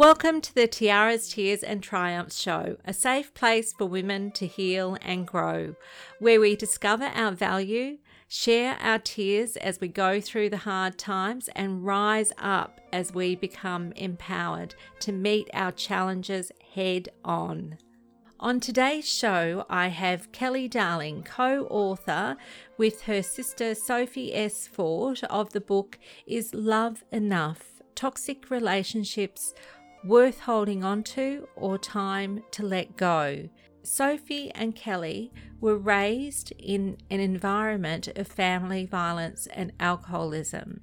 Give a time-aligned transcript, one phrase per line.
[0.00, 4.96] Welcome to the Tiaras, Tears and Triumphs show, a safe place for women to heal
[5.02, 5.74] and grow,
[6.18, 11.50] where we discover our value, share our tears as we go through the hard times,
[11.54, 17.76] and rise up as we become empowered to meet our challenges head on.
[18.40, 22.38] On today's show, I have Kelly Darling, co author
[22.78, 24.66] with her sister Sophie S.
[24.66, 27.66] Fort of the book Is Love Enough?
[27.94, 29.52] Toxic Relationships
[30.04, 33.48] worth holding on to or time to let go.
[33.82, 40.82] Sophie and Kelly were raised in an environment of family violence and alcoholism.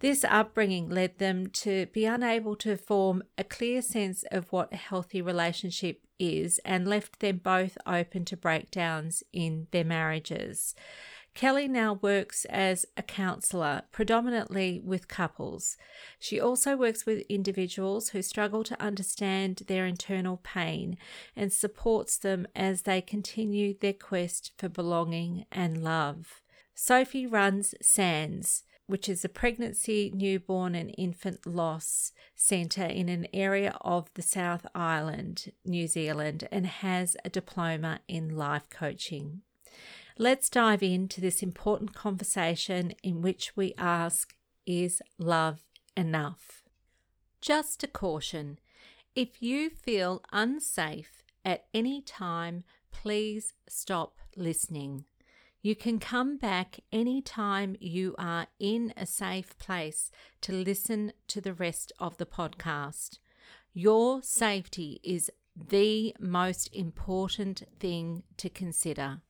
[0.00, 4.76] This upbringing led them to be unable to form a clear sense of what a
[4.76, 10.74] healthy relationship is and left them both open to breakdowns in their marriages.
[11.36, 15.76] Kelly now works as a counsellor, predominantly with couples.
[16.18, 20.96] She also works with individuals who struggle to understand their internal pain
[21.36, 26.40] and supports them as they continue their quest for belonging and love.
[26.74, 33.76] Sophie runs SANDS, which is a pregnancy, newborn, and infant loss centre in an area
[33.82, 39.42] of the South Island, New Zealand, and has a diploma in life coaching.
[40.18, 45.60] Let's dive into this important conversation in which we ask Is love
[45.94, 46.62] enough?
[47.42, 48.58] Just a caution
[49.14, 55.04] if you feel unsafe at any time, please stop listening.
[55.60, 60.10] You can come back anytime you are in a safe place
[60.42, 63.18] to listen to the rest of the podcast.
[63.74, 69.20] Your safety is the most important thing to consider.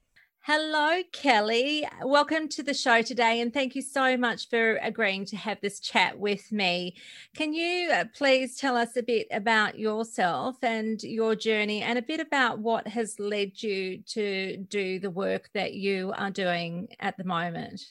[0.48, 1.84] Hello, Kelly.
[2.04, 5.80] Welcome to the show today, and thank you so much for agreeing to have this
[5.80, 6.94] chat with me.
[7.34, 12.02] Can you uh, please tell us a bit about yourself and your journey, and a
[12.02, 17.16] bit about what has led you to do the work that you are doing at
[17.16, 17.82] the moment?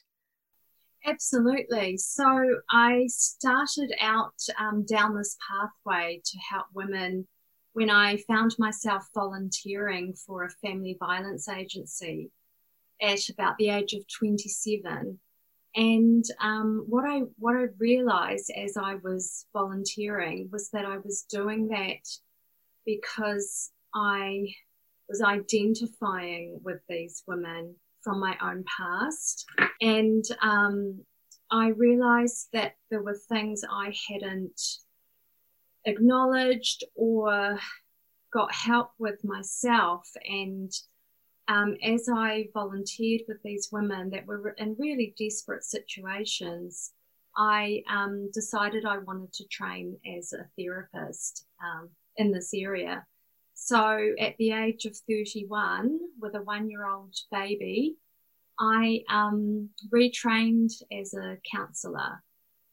[1.05, 1.97] Absolutely.
[1.97, 2.25] So,
[2.71, 7.27] I started out um, down this pathway to help women
[7.73, 12.31] when I found myself volunteering for a family violence agency
[13.01, 15.19] at about the age of 27.
[15.75, 21.25] And um, what I what I realized as I was volunteering was that I was
[21.29, 21.99] doing that
[22.85, 24.53] because I
[25.09, 29.45] was identifying with these women from my own past,
[29.81, 31.01] and um,
[31.51, 34.61] I realized that there were things I hadn't
[35.83, 37.59] acknowledged or
[38.31, 40.71] got help with myself, and
[41.47, 46.93] um, as I volunteered with these women that were in really desperate situations,
[47.37, 53.05] I um, decided I wanted to train as a therapist um, in this area.
[53.53, 57.95] So at the age of 31, with a one year old baby,
[58.59, 62.23] I um, retrained as a counsellor.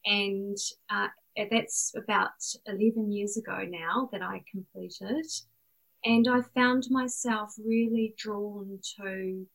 [0.05, 0.57] And
[0.89, 1.07] uh,
[1.51, 2.31] that's about
[2.67, 5.25] 11 years ago now that I completed.
[6.05, 9.45] And I found myself really drawn to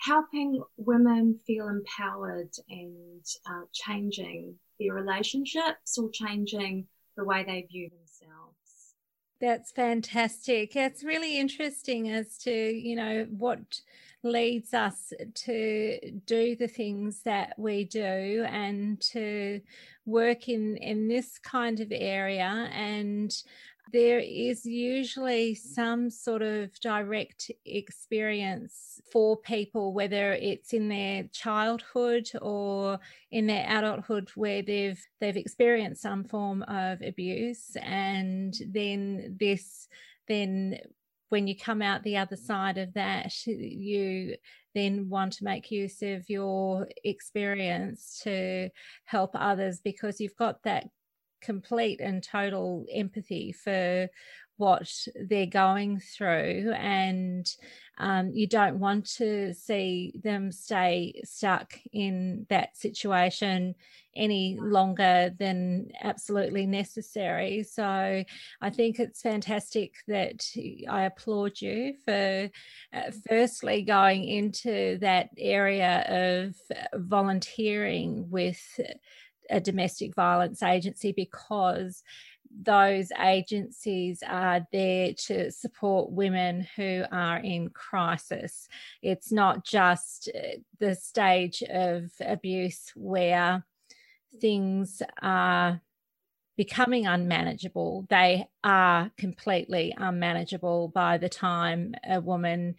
[0.00, 7.90] helping women feel empowered and uh, changing their relationships or changing the way they view
[7.90, 8.94] themselves.
[9.40, 10.74] That's fantastic.
[10.74, 13.80] It's really interesting as to, you know, what
[14.24, 19.60] leads us to do the things that we do and to
[20.06, 23.32] work in in this kind of area and
[23.92, 32.28] there is usually some sort of direct experience for people, whether it's in their childhood
[32.40, 32.98] or
[33.30, 39.88] in their adulthood, where they've they've experienced some form of abuse, and then this
[40.28, 40.78] then
[41.30, 44.34] when you come out the other side of that, you
[44.74, 48.70] then want to make use of your experience to
[49.04, 50.86] help others because you've got that
[51.40, 54.08] complete and total empathy for
[54.58, 54.90] what
[55.28, 57.48] they're going through and
[57.98, 63.74] um, you don't want to see them stay stuck in that situation
[64.14, 67.62] any longer than absolutely necessary.
[67.62, 68.24] So
[68.60, 70.44] i think it's fantastic that
[70.88, 72.50] i applaud you for
[72.92, 76.54] uh, firstly going into that area of
[76.94, 78.80] volunteering with
[79.50, 82.02] a domestic violence agency because
[82.62, 88.68] those agencies are there to support women who are in crisis.
[89.02, 93.64] It's not just uh, the stage of abuse where
[94.40, 95.80] things are
[96.56, 98.06] becoming unmanageable.
[98.10, 102.74] They are completely unmanageable by the time a woman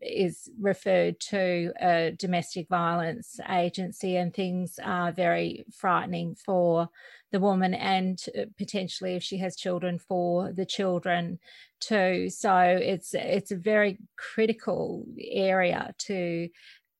[0.00, 6.88] is referred to a domestic violence agency, and things are very frightening for
[7.30, 11.38] the woman and uh, potentially if she has children for the children
[11.80, 12.30] too.
[12.30, 16.48] So it's it's a very critical area to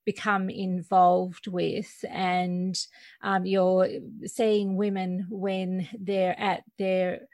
[0.04, 2.04] become involved with.
[2.08, 2.74] And
[3.22, 3.88] um, you're
[4.24, 7.28] seeing women when they're at their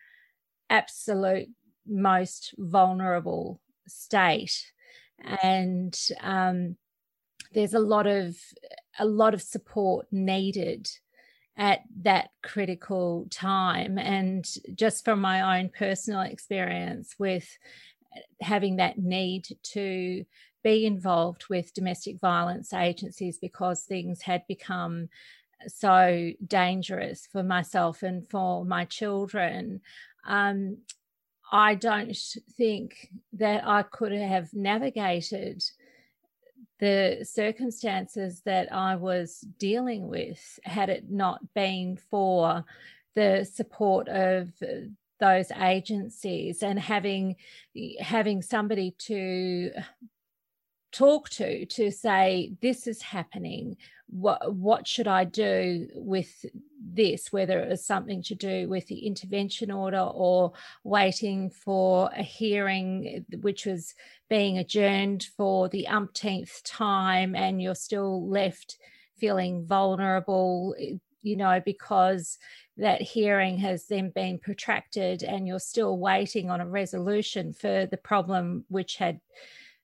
[0.68, 1.48] absolute
[1.86, 4.72] most vulnerable state
[5.24, 6.76] and um,
[7.52, 8.36] there's a lot of
[8.98, 10.88] a lot of support needed
[11.56, 14.44] at that critical time and
[14.74, 17.46] just from my own personal experience with
[18.40, 20.24] having that need to
[20.64, 25.08] be involved with domestic violence agencies because things had become
[25.68, 29.80] so dangerous for myself and for my children.
[30.26, 30.78] Um,
[31.54, 32.18] I don't
[32.56, 35.62] think that I could have navigated
[36.80, 42.64] the circumstances that I was dealing with had it not been for
[43.14, 44.50] the support of
[45.20, 47.36] those agencies and having
[48.00, 49.70] having somebody to
[50.90, 53.76] talk to to say this is happening
[54.08, 56.44] what what should i do with
[56.80, 60.52] this whether it was something to do with the intervention order or
[60.84, 63.94] waiting for a hearing which was
[64.28, 68.76] being adjourned for the umpteenth time and you're still left
[69.16, 70.74] feeling vulnerable
[71.22, 72.38] you know because
[72.76, 77.96] that hearing has then been protracted and you're still waiting on a resolution for the
[77.96, 79.20] problem which had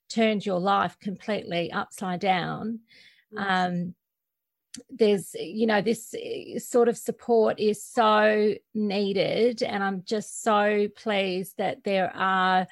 [0.08, 2.80] turned your life completely upside down.
[3.32, 3.46] Yes.
[3.48, 3.94] Um,
[4.88, 9.62] there's, you know, this eh, sort of support is so needed.
[9.62, 12.66] And I'm just so pleased that there are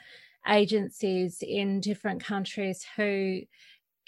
[0.48, 3.42] agencies in different countries who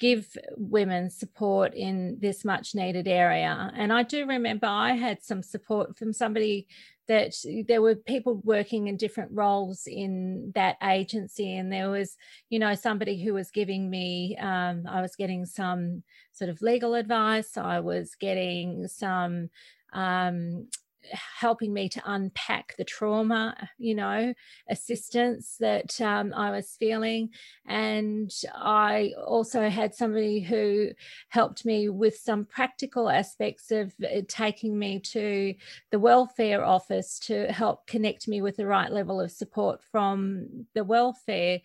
[0.00, 3.70] give women support in this much needed area.
[3.76, 6.67] And I do remember I had some support from somebody
[7.06, 7.35] that
[7.69, 12.17] there were people working in different roles in that agency and there was
[12.50, 16.94] you know somebody who was giving me um, i was getting some sort of legal
[16.94, 19.50] advice i was getting some
[19.93, 20.69] um,
[21.12, 24.35] helping me to unpack the trauma, you know,
[24.69, 27.31] assistance that um, I was feeling.
[27.67, 30.91] And I also had somebody who
[31.29, 35.55] helped me with some practical aspects of uh, taking me to
[35.91, 40.85] the welfare office to help connect me with the right level of support from the
[40.85, 41.61] welfare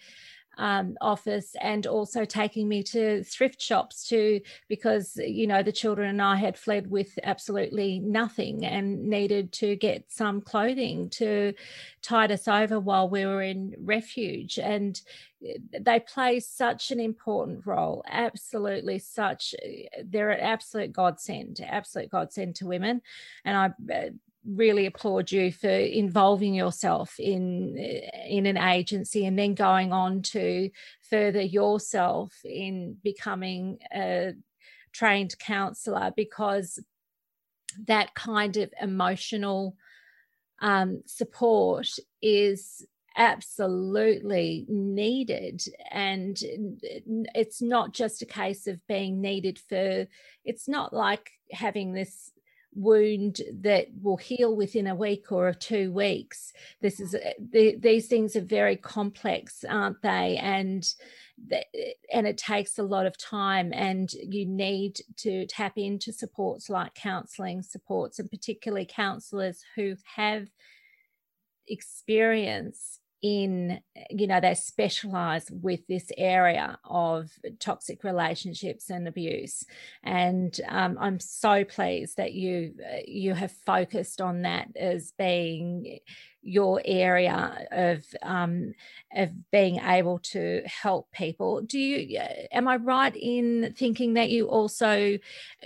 [0.58, 6.10] um, office and also taking me to thrift shops to because you know the children
[6.10, 11.54] and I had fled with absolutely nothing and needed to get some clothing to
[12.02, 14.60] tide us over while we were in refuge.
[14.60, 15.00] And
[15.46, 22.10] eh, they play such an important role absolutely such eh, they're an absolute godsend absolute
[22.10, 23.02] godsend to women.
[23.44, 24.10] And I eh,
[24.48, 27.78] really applaud you for involving yourself in
[28.28, 30.70] in an agency and then going on to
[31.10, 34.34] further yourself in becoming a
[34.94, 36.80] trained counselor because
[37.88, 39.76] that kind of emotional
[40.62, 41.90] um, support
[42.22, 42.86] is
[43.18, 45.64] absolutely needed.
[45.92, 46.38] And
[47.34, 50.08] it's not just a case of being needed for
[50.44, 52.32] it's not like having this
[52.76, 56.52] wound that will heal within a week or two weeks.
[56.82, 60.38] This is uh, the, these things are very complex, aren't they?
[60.38, 60.86] And
[62.14, 66.94] and it takes a lot of time, and you need to tap into supports like
[66.96, 70.48] counselling supports, and particularly counsellors who have
[71.68, 73.80] experience in
[74.12, 79.66] you know they specialize with this area of toxic relationships and abuse.
[80.04, 82.76] And um, i'm so pleased that you
[83.08, 86.00] you have focused on that as being
[86.44, 88.74] your area of um,
[89.16, 91.62] of being able to help people.
[91.62, 92.20] Do you
[92.52, 95.18] am i right in thinking that you also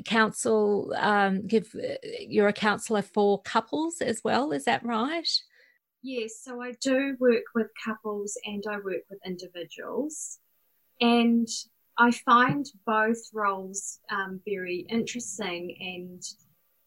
[0.06, 1.75] counsel um, give
[2.22, 4.54] you're a counselor for couples as well?
[4.54, 5.28] Is that right
[6.01, 10.39] Yes, so I do work with couples and I work with individuals.
[11.01, 11.48] And
[11.98, 16.24] I find both roles um, very interesting and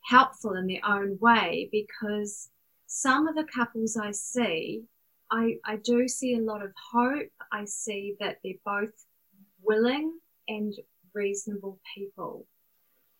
[0.04, 2.48] helpful in their own way because
[2.86, 4.84] some of the couples I see,
[5.30, 7.28] I, I do see a lot of hope.
[7.52, 8.94] I see that they're both
[9.62, 10.74] willing and
[11.14, 12.46] reasonable people.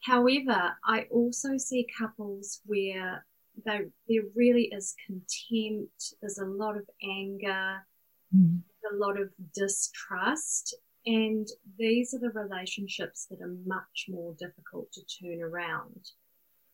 [0.01, 3.25] However, I also see couples where
[3.65, 3.87] there
[4.35, 6.15] really is contempt.
[6.21, 7.87] There's a lot of anger,
[8.35, 8.61] mm.
[8.93, 10.75] a lot of distrust,
[11.07, 11.47] and
[11.79, 16.11] these are the relationships that are much more difficult to turn around.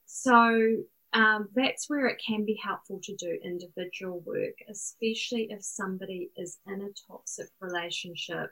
[0.07, 0.77] So
[1.15, 6.59] um, that's where it can be helpful to do individual work, especially if somebody is
[6.67, 8.51] in a toxic relationship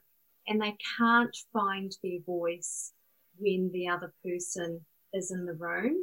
[0.49, 2.93] and they can't find their voice
[3.39, 4.81] when the other person
[5.13, 5.97] is in the room.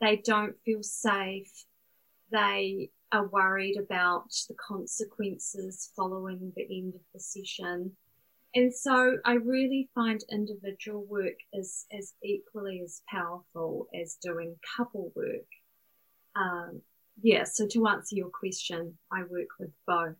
[0.00, 1.52] They don't feel safe.
[2.30, 7.96] They are worried about the consequences following the end of the session.
[8.54, 15.12] And so I really find individual work is as equally as powerful as doing couple
[15.14, 15.46] work.
[16.36, 16.82] Um,
[17.20, 20.16] yeah, so to answer your question, I work with both.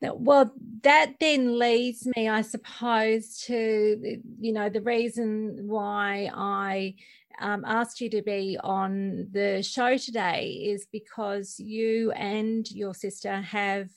[0.00, 6.94] Well, that then leads me, I suppose, to you know the reason why I
[7.40, 13.40] um, asked you to be on the show today is because you and your sister
[13.40, 13.88] have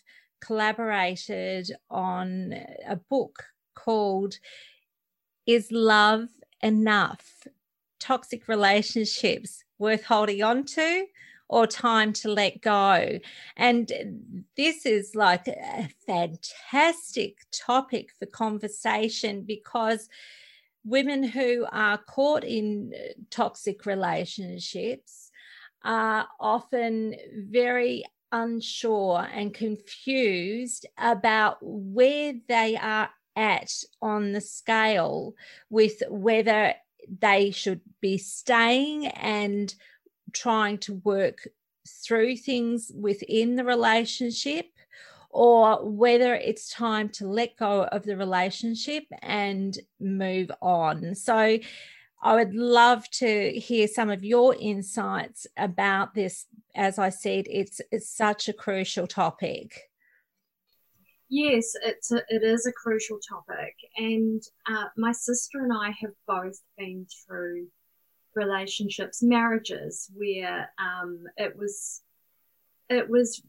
[0.41, 2.53] collaborated on
[2.87, 3.43] a book
[3.75, 4.35] called
[5.45, 6.29] "Is Love
[6.61, 7.47] Enough?
[7.99, 11.05] Toxic Relationships Worth Holding On to."
[11.49, 13.19] Or time to let go.
[13.57, 20.07] And this is like a fantastic topic for conversation because
[20.85, 25.31] women who are caught in uh, toxic relationships
[25.83, 27.15] are often
[27.49, 35.33] very unsure and confused about where they are at on the scale
[35.69, 36.73] with whether
[37.19, 39.73] they should be staying and
[40.33, 41.47] trying to work
[41.87, 44.67] through things within the relationship
[45.31, 51.13] or whether it's time to let go of the relationship and move on.
[51.15, 51.59] So,
[52.21, 56.47] I would love to hear some of your insights about this.
[56.75, 59.89] As I said, it's, it's such a crucial topic.
[61.29, 66.13] Yes, it's a, it is a crucial topic, and uh, my sister and I have
[66.27, 67.67] both been through
[68.35, 72.01] relationships, marriages, where um, it was
[72.89, 73.41] it was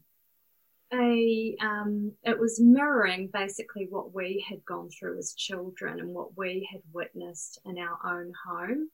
[0.93, 6.37] a um, it was mirroring basically what we had gone through as children and what
[6.37, 8.89] we had witnessed in our own home.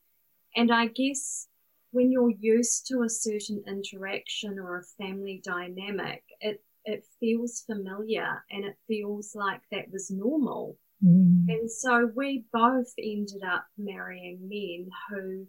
[0.56, 1.48] And I guess
[1.90, 8.44] when you're used to a certain interaction or a family dynamic, it it feels familiar
[8.50, 10.78] and it feels like that was normal.
[11.04, 11.46] Mm.
[11.48, 15.46] And so we both ended up marrying men who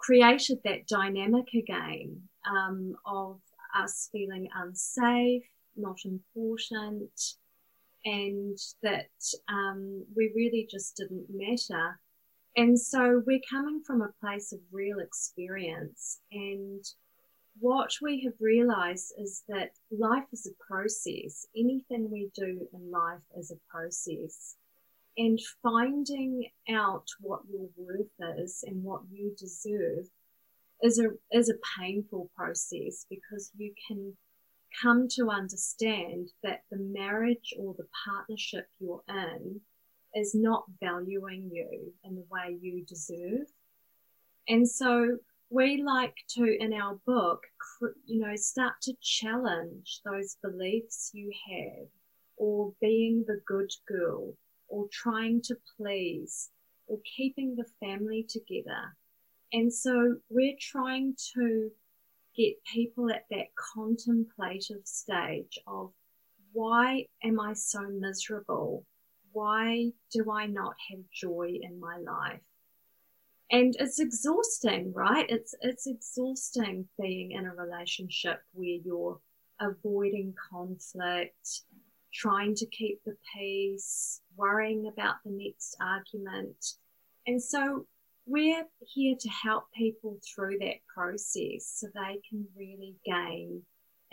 [0.00, 3.40] created that dynamic again um, of
[3.76, 5.44] us feeling unsafe,
[5.76, 7.36] not important,
[8.04, 9.10] and that
[9.48, 12.00] um, we really just didn't matter.
[12.56, 16.20] And so we're coming from a place of real experience.
[16.32, 16.84] And
[17.60, 21.46] what we have realized is that life is a process.
[21.56, 24.56] Anything we do in life is a process
[25.20, 30.06] and finding out what your worth is and what you deserve
[30.82, 34.16] is a is a painful process because you can
[34.82, 39.60] come to understand that the marriage or the partnership you're in
[40.14, 43.46] is not valuing you in the way you deserve.
[44.48, 45.18] And so
[45.50, 47.42] we like to in our book
[48.06, 51.88] you know start to challenge those beliefs you have
[52.38, 54.34] or being the good girl
[54.70, 56.48] or trying to please
[56.86, 58.96] or keeping the family together.
[59.52, 61.70] And so we're trying to
[62.36, 65.92] get people at that contemplative stage of
[66.52, 68.84] why am I so miserable?
[69.32, 72.40] Why do I not have joy in my life?
[73.52, 75.26] And it's exhausting, right?
[75.28, 79.20] It's it's exhausting being in a relationship where you're
[79.60, 81.62] avoiding conflict,
[82.12, 86.74] trying to keep the peace, worrying about the next argument.
[87.26, 87.86] And so
[88.26, 93.62] we're here to help people through that process so they can really gain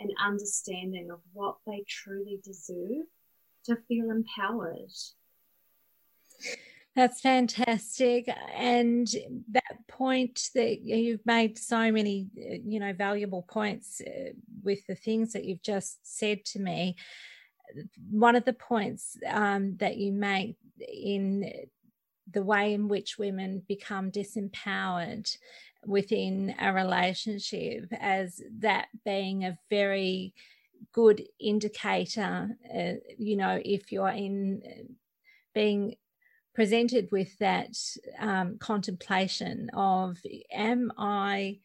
[0.00, 3.06] an understanding of what they truly deserve
[3.64, 4.90] to feel empowered.
[6.94, 8.28] That's fantastic.
[8.56, 9.06] And
[9.52, 15.32] that point that you've made so many, you know, valuable points uh, with the things
[15.32, 16.96] that you've just said to me
[18.10, 21.52] one of the points um, that you make in
[22.30, 25.36] the way in which women become disempowered
[25.86, 30.34] within a relationship as that being a very
[30.92, 34.62] good indicator uh, you know if you're in
[35.54, 35.94] being
[36.54, 37.74] presented with that
[38.18, 40.18] um, contemplation of
[40.52, 41.58] am i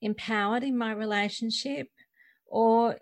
[0.00, 1.88] empowered in my relationship
[2.46, 2.98] or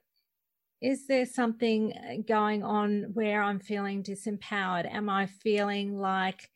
[0.83, 4.93] is there something uh, going on where I'm feeling disempowered?
[4.93, 6.51] Am I feeling like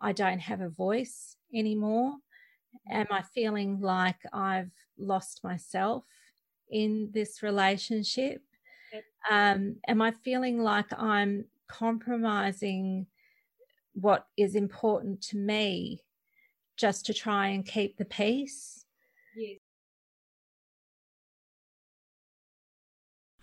[0.00, 2.14] I don't have a voice anymore?
[2.90, 6.04] Am I feeling like I've lost myself
[6.70, 8.40] in this relationship?
[9.30, 13.06] Um, am I feeling like I'm compromising
[13.92, 16.00] what is important to me
[16.78, 18.85] just to try and keep the peace?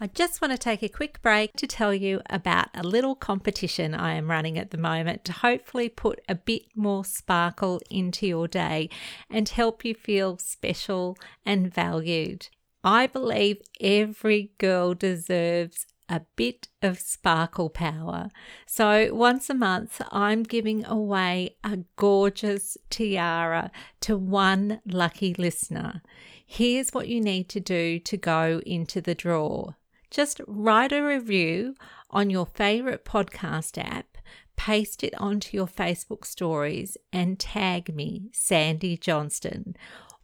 [0.04, 3.96] I just want to take a quick break to tell you about a little competition
[3.96, 8.50] I am running at the moment to hopefully put a bit more sparkle into your
[8.50, 8.90] day
[9.30, 12.50] and help you feel special and valued.
[12.84, 18.30] I believe every girl deserves a bit of sparkle power.
[18.66, 26.02] So, once a month, I'm giving away a gorgeous tiara to one lucky listener.
[26.46, 29.76] Here's what you need to do to go into the draw
[30.14, 31.76] just write a review
[32.12, 34.18] on your favorite podcast app,
[34.56, 39.76] paste it onto your Facebook stories, and tag me, Sandy Johnston.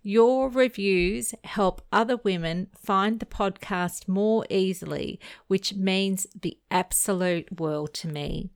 [0.03, 7.93] Your reviews help other women find the podcast more easily, which means the absolute world
[7.95, 8.51] to me.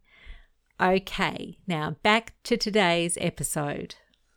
[0.79, 3.95] Okay, now back to today's episode.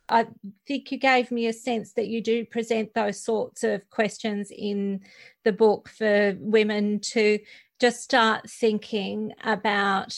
[0.09, 0.27] I
[0.65, 5.01] think you gave me a sense that you do present those sorts of questions in
[5.43, 7.39] the book for women to
[7.79, 10.15] just start thinking about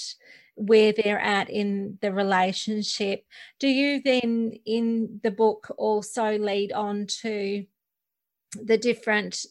[0.56, 3.26] where they're at in the relationship.
[3.60, 7.66] Do you then, in the book, also lead on to
[8.62, 9.46] the different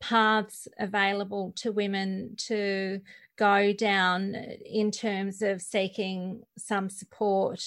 [0.00, 3.00] paths available to women to
[3.36, 7.60] go down uh, in terms of seeking some support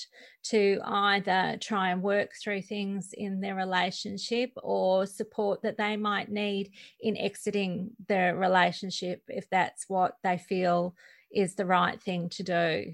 [0.44, 6.30] to either try and work through things in their relationship or support that they might
[6.30, 10.96] need in exiting their relationship if that's what they feel
[11.34, 12.92] is the right thing to do.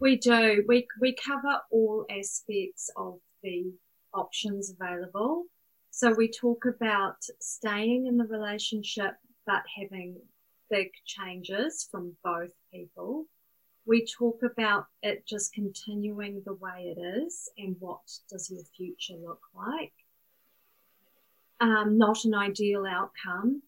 [0.00, 0.64] We do.
[0.66, 3.72] We, we cover all aspects of the
[4.14, 5.44] options available.
[5.90, 9.14] So we talk about staying in the relationship
[9.48, 10.16] but having
[10.70, 13.26] big changes from both people.
[13.86, 18.00] We talk about it just continuing the way it is and what
[18.30, 19.92] does your future look like.
[21.60, 23.62] Um, not an ideal outcome.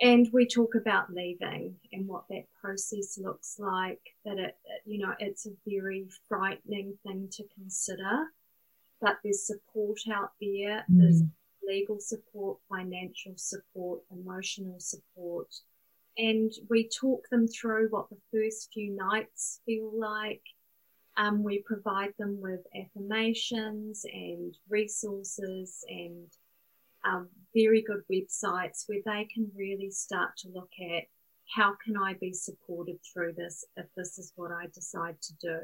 [0.00, 4.00] And we talk about leaving and what that process looks like.
[4.24, 8.26] That it, you know, it's a very frightening thing to consider,
[9.00, 10.84] but there's support out there.
[10.90, 11.00] Mm.
[11.00, 11.22] There's
[11.68, 15.54] legal support, financial support, emotional support.
[16.16, 20.42] And we talk them through what the first few nights feel like.
[21.16, 26.26] Um, we provide them with affirmations and resources and
[27.04, 31.04] um, very good websites where they can really start to look at
[31.54, 35.60] how can I be supported through this if this is what I decide to do.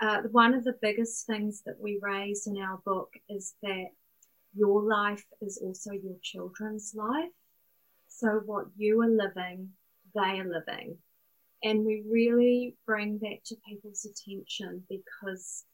[0.00, 3.86] Uh, one of the biggest things that we raise in our book is that
[4.56, 7.30] your life is also your children's life.
[8.08, 9.70] So what you are living,
[10.14, 10.96] they are living.
[11.62, 15.64] And we really bring that to people's attention because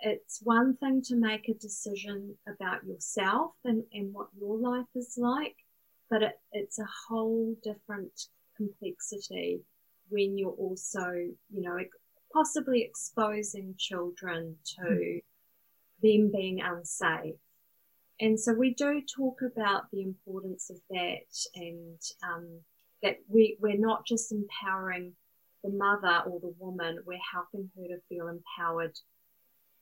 [0.00, 5.14] it's one thing to make a decision about yourself and, and what your life is
[5.18, 5.56] like,
[6.08, 8.12] but it, it's a whole different
[8.56, 9.60] complexity
[10.08, 11.06] when you're also,
[11.50, 11.78] you know,
[12.32, 15.22] possibly exposing children to mm.
[16.02, 17.34] them being unsafe
[18.20, 22.60] and so we do talk about the importance of that and um,
[23.02, 25.12] that we, we're not just empowering
[25.62, 28.96] the mother or the woman, we're helping her to feel empowered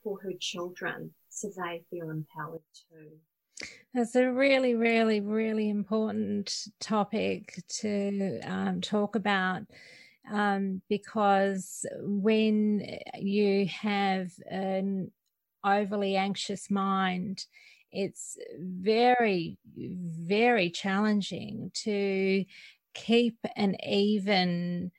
[0.02, 3.66] for her children so they feel empowered too.
[3.94, 9.62] That's a really, really, really important topic to um, talk about
[10.30, 15.12] um, because when you have an
[15.64, 17.44] overly anxious mind,
[17.94, 22.44] it's very, very challenging to
[22.92, 24.90] keep an even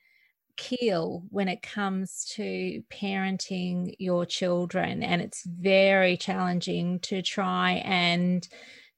[0.56, 5.02] keel when it comes to parenting your children.
[5.02, 8.46] And it's very challenging to try and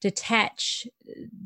[0.00, 0.86] detach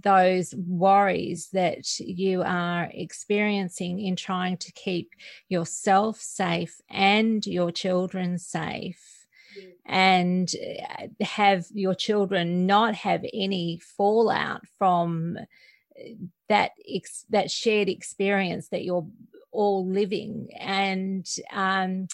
[0.03, 5.13] those worries that you are experiencing in trying to keep
[5.49, 9.22] yourself safe and your children safe
[9.85, 10.53] and
[10.99, 15.39] uh, have your children not have any fallout from
[15.99, 16.03] uh,
[16.49, 19.07] that ex- that shared experience that you're
[19.51, 20.49] all living.
[20.59, 22.09] And um,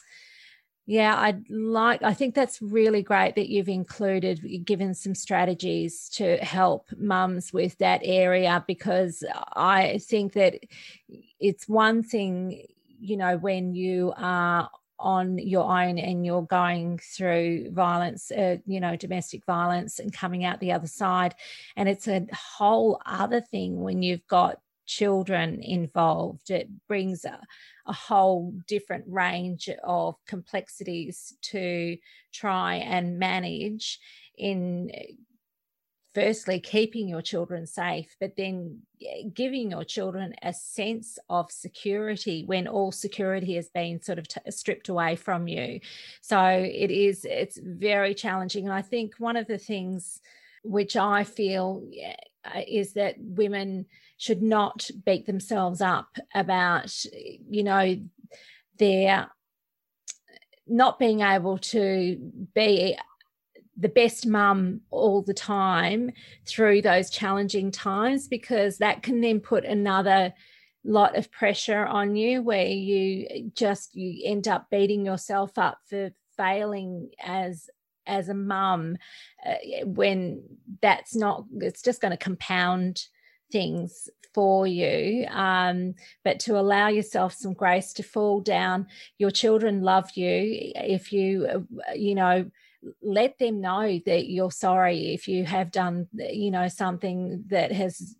[0.86, 6.38] Yeah, I'd like, I think that's really great that you've included, given some strategies to
[6.38, 9.22] help mums with that area because
[9.54, 10.54] I think that
[11.38, 12.64] it's one thing,
[12.98, 18.80] you know, when you are on your own and you're going through violence, uh, you
[18.80, 21.34] know, domestic violence and coming out the other side.
[21.76, 26.50] And it's a whole other thing when you've got children involved.
[26.50, 27.40] It brings a,
[27.86, 31.96] a whole different range of complexities to
[32.32, 34.00] try and manage
[34.36, 34.90] in
[36.14, 42.44] firstly keeping your children safe but then eh, giving your children a sense of security
[42.46, 45.80] when all security has been sort of t- stripped away from you.
[46.20, 50.20] So it is it's very challenging and i think one of the things
[50.64, 51.82] which i feel
[52.44, 53.86] uh, is that women
[54.18, 56.92] should not beat themselves up about,
[57.48, 57.96] you know,
[58.78, 59.30] their
[60.66, 62.16] not being able to
[62.54, 62.96] be
[63.78, 66.10] the best mum all the time
[66.46, 70.34] through those challenging times because that can then put another
[70.84, 76.10] lot of pressure on you where you just you end up beating yourself up for
[76.36, 77.68] failing as
[78.06, 78.96] as a mum
[79.46, 80.42] uh, when
[80.80, 83.02] that's not it's just going to compound
[83.52, 85.26] things for you.
[85.30, 88.86] Um, but to allow yourself some grace to fall down
[89.18, 90.72] your children love you.
[90.74, 91.46] If you
[91.88, 92.50] uh, you know
[93.02, 98.16] let them know that you're sorry if you have done you know something that has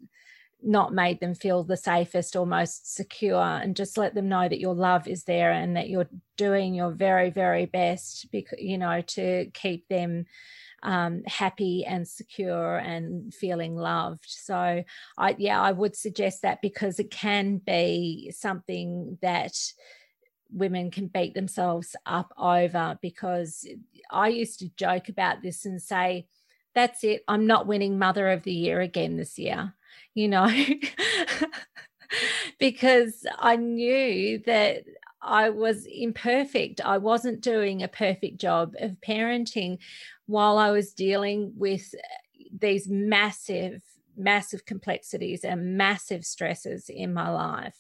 [0.61, 4.59] not made them feel the safest or most secure and just let them know that
[4.59, 9.01] your love is there and that you're doing your very very best because you know
[9.03, 10.27] to keep them
[10.83, 14.25] um, happy and secure and feeling loved.
[14.27, 14.85] So,
[15.17, 19.57] I yeah, I would suggest that because it can be something that
[20.53, 22.99] women can beat themselves up over.
[23.03, 23.67] Because
[24.11, 26.27] I used to joke about this and say,
[26.75, 29.75] "That's it, I'm not winning Mother of the Year again this year,"
[30.15, 30.49] you know.
[32.59, 34.85] because I knew that
[35.21, 36.81] I was imperfect.
[36.85, 39.79] I wasn't doing a perfect job of parenting
[40.27, 43.83] while I was dealing with uh, these massive,
[44.17, 47.77] massive complexities and massive stresses in my life.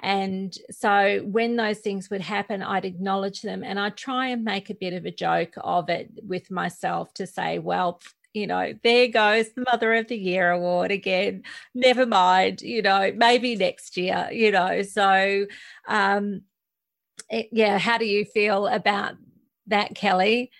[0.00, 4.70] And so when those things would happen, I'd acknowledge them and I'd try and make
[4.70, 8.00] a bit of a joke of it with myself to say, well,
[8.32, 11.42] you know, there goes the Mother of the Year award again.
[11.74, 14.82] Never mind, you know, maybe next year, you know.
[14.82, 15.46] So,
[15.88, 16.42] um,
[17.28, 19.14] it, yeah, how do you feel about
[19.66, 20.50] that, Kelly?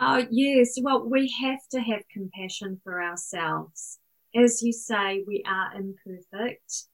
[0.00, 0.78] Oh, yes.
[0.80, 3.98] Well, we have to have compassion for ourselves.
[4.34, 6.86] As you say, we are imperfect.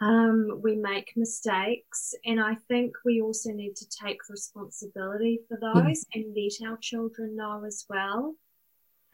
[0.00, 2.14] Um, we make mistakes.
[2.24, 7.36] And I think we also need to take responsibility for those and let our children
[7.36, 8.34] know as well.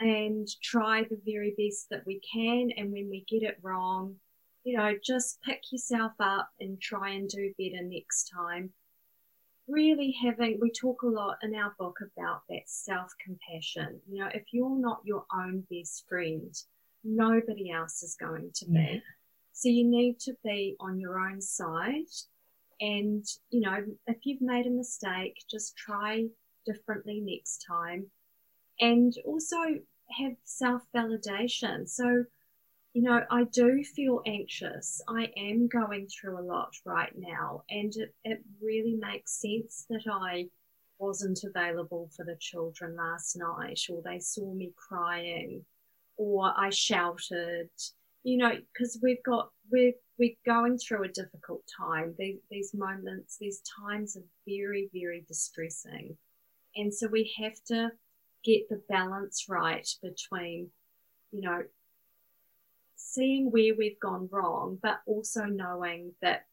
[0.01, 2.71] And try the very best that we can.
[2.77, 4.17] And when we get it wrong,
[4.65, 8.73] you know, just pick yourself up and try and do better next time
[9.69, 14.01] really having, we talk a lot in our book about that self compassion.
[14.11, 16.55] You know, if you're not your own best friend,
[17.03, 18.79] nobody else is going to be.
[18.79, 18.99] Yeah.
[19.55, 22.11] So you need to be on your own side.
[22.81, 26.27] And, you know, if you've made a mistake, just try
[26.67, 28.07] differently next time.
[28.81, 29.57] And also
[30.19, 31.89] have self validation.
[31.89, 32.25] So,
[32.95, 35.01] you know, I do feel anxious.
[35.09, 40.05] I am going through a lot right now, and it, it really makes sense that
[40.11, 40.49] I
[40.99, 45.65] wasn't available for the children last night, or they saw me crying,
[46.17, 47.71] or I shouted,
[48.25, 52.15] you know, because we've got, we're, we're going through a difficult time.
[52.19, 56.17] These, these moments, these times are very, very distressing.
[56.75, 57.91] And so we have to
[58.45, 60.71] get the balance right between,
[61.31, 61.63] you know,
[62.97, 66.47] seeing where we've gone wrong, but also knowing that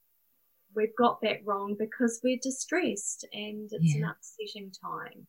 [0.75, 4.03] we've got that wrong because we're distressed and it's yeah.
[4.03, 5.27] an upsetting time.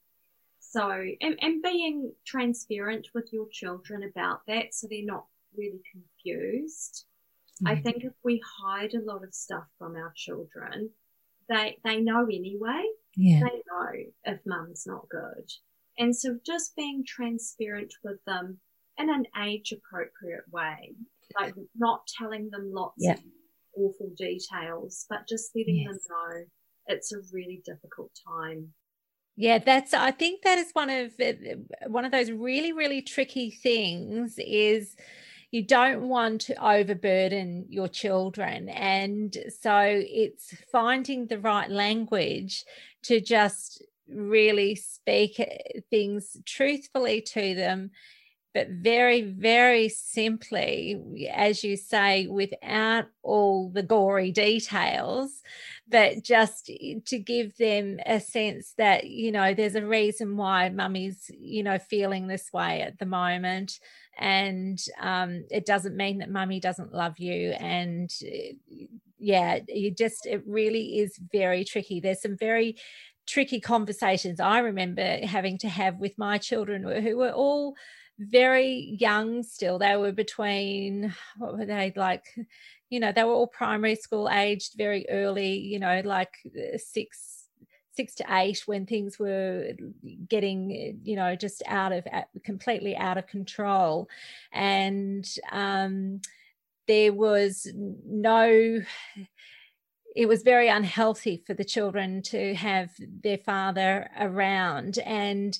[0.61, 0.89] So,
[1.21, 7.05] and, and being transparent with your children about that so they're not really confused.
[7.67, 7.83] I hmm.
[7.83, 10.91] think if we hide a lot of stuff from our children,
[11.49, 12.85] they they know anyway.
[13.17, 13.41] Yeah.
[13.41, 13.93] They know
[14.25, 15.51] if mum's not good.
[15.99, 18.59] And so just being transparent with them
[18.99, 20.95] in an age appropriate way
[21.38, 23.12] like not telling them lots yeah.
[23.12, 23.21] of
[23.77, 25.87] awful details, but just letting yes.
[25.88, 26.45] them know
[26.87, 28.69] it's a really difficult time.
[29.37, 31.33] Yeah, that's I think that is one of uh,
[31.87, 34.95] one of those really really tricky things is
[35.53, 42.65] you don't want to overburden your children and so it's finding the right language
[43.03, 47.91] to just really speak uh, things truthfully to them
[48.55, 55.41] but very, very simply, as you say, without all the gory details,
[55.88, 56.67] but just
[57.07, 61.79] to give them a sense that, you know, there's a reason why mummy's, you know,
[61.79, 63.79] feeling this way at the moment.
[64.18, 67.53] And um, it doesn't mean that mummy doesn't love you.
[67.53, 68.11] And
[69.18, 72.01] yeah, you just, it really is very tricky.
[72.01, 72.77] There's some very
[73.27, 77.75] tricky conversations I remember having to have with my children who were all
[78.18, 79.79] very young still.
[79.79, 82.25] They were between, what were they like?
[82.90, 87.42] You know, they were all primary school aged very early, you know, like uh, six
[87.95, 89.71] six to eight when things were
[90.29, 92.07] getting you know just out of
[92.45, 94.09] completely out of control.
[94.53, 96.21] And um,
[96.89, 98.83] there was no
[100.15, 102.91] it was very unhealthy for the children to have
[103.23, 104.99] their father around.
[104.99, 105.59] And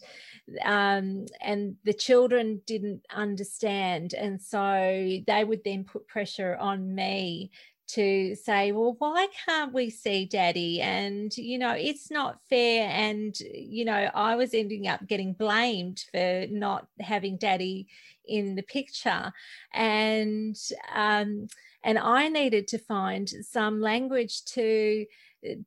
[0.65, 4.13] um, and the children didn't understand.
[4.13, 7.53] And so they would then put pressure on me
[7.95, 10.81] to say well why can't we see daddy?
[10.81, 16.05] And you know it's not fair and you know i was ending up getting blamed
[16.11, 17.89] for not having daddy
[18.25, 19.33] in the picture.
[19.73, 20.57] And
[20.95, 21.49] um,
[21.85, 25.05] and i needed to find some language to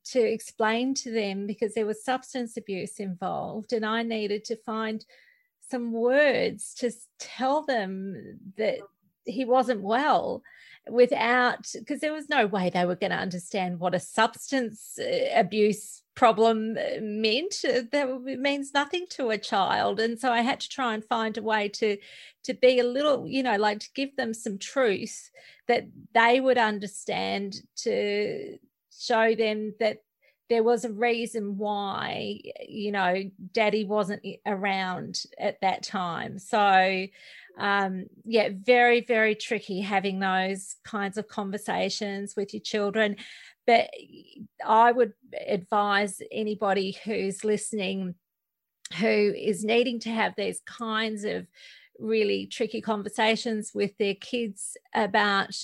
[0.06, 5.06] to explain to them because there was substance abuse involved and i needed to find
[5.70, 8.78] some words to tell them that
[9.26, 10.42] he wasn't well
[10.90, 15.30] without because there was no way they were going to understand what a substance uh,
[15.34, 17.56] abuse problem uh, meant.
[17.68, 20.00] Uh, that means nothing to a child.
[20.00, 21.98] And so i had to try and find a way to
[22.44, 25.32] to be a little you know like to give them some truth
[25.68, 28.58] that they would understand to
[28.92, 29.98] show them that
[30.50, 36.38] there was a reason why you know daddy wasn't around at that time.
[36.40, 37.08] So
[37.58, 43.16] um yeah very very tricky having those kinds of conversations with your children.
[43.68, 43.90] But
[44.66, 45.14] i would
[45.48, 48.16] advise anybody who's listening
[49.00, 51.48] who is needing to have these kinds of
[52.00, 55.56] really tricky conversations with their kids about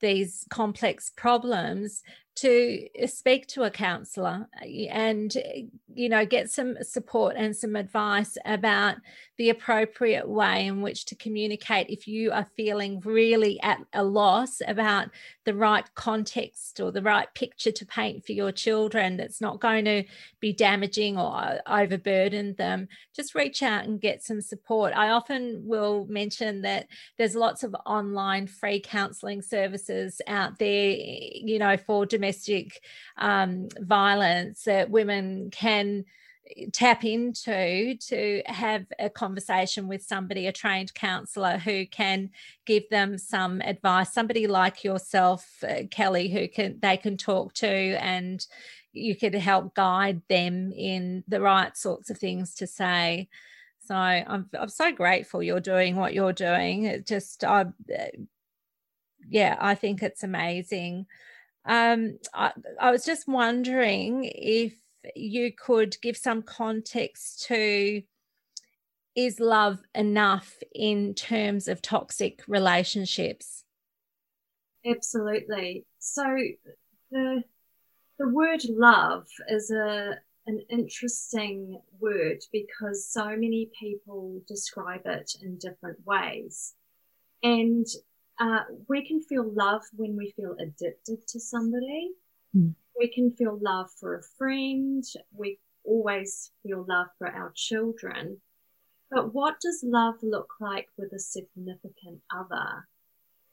[0.00, 2.02] these complex problems
[2.36, 5.62] to eh, speak to a counselor eh, and eh,
[5.94, 8.96] you know get some support and some advice about
[9.36, 14.60] the appropriate way in which to communicate if you are feeling really at a loss
[14.66, 15.08] about
[15.44, 19.84] the right context or the right picture to paint for your children that's not going
[19.84, 20.04] to
[20.40, 24.92] be damaging or overburden them just reach out and get some support.
[24.94, 26.86] I often will mention that
[27.18, 32.23] there's lots of online free counseling services out there you know for domestic
[33.18, 36.04] um, violence that women can
[36.72, 42.30] tap into to have a conversation with somebody, a trained counselor who can
[42.66, 47.66] give them some advice, somebody like yourself, uh, Kelly, who can they can talk to
[47.66, 48.46] and
[48.92, 53.28] you could help guide them in the right sorts of things to say.
[53.80, 56.84] So I'm I'm so grateful you're doing what you're doing.
[56.84, 57.66] It just I
[59.28, 61.06] yeah, I think it's amazing.
[61.66, 64.74] Um, I, I was just wondering if
[65.14, 68.02] you could give some context to
[69.14, 73.64] is love enough in terms of toxic relationships?
[74.84, 75.86] Absolutely.
[75.98, 76.24] So
[77.10, 77.42] the
[78.18, 85.56] the word love is a an interesting word because so many people describe it in
[85.58, 86.74] different ways.
[87.42, 87.86] And
[88.38, 92.10] uh, we can feel love when we feel addicted to somebody.
[92.56, 95.04] Mm we can feel love for a friend.
[95.36, 98.40] We always feel love for our children.
[99.10, 102.88] But what does love look like with a significant other?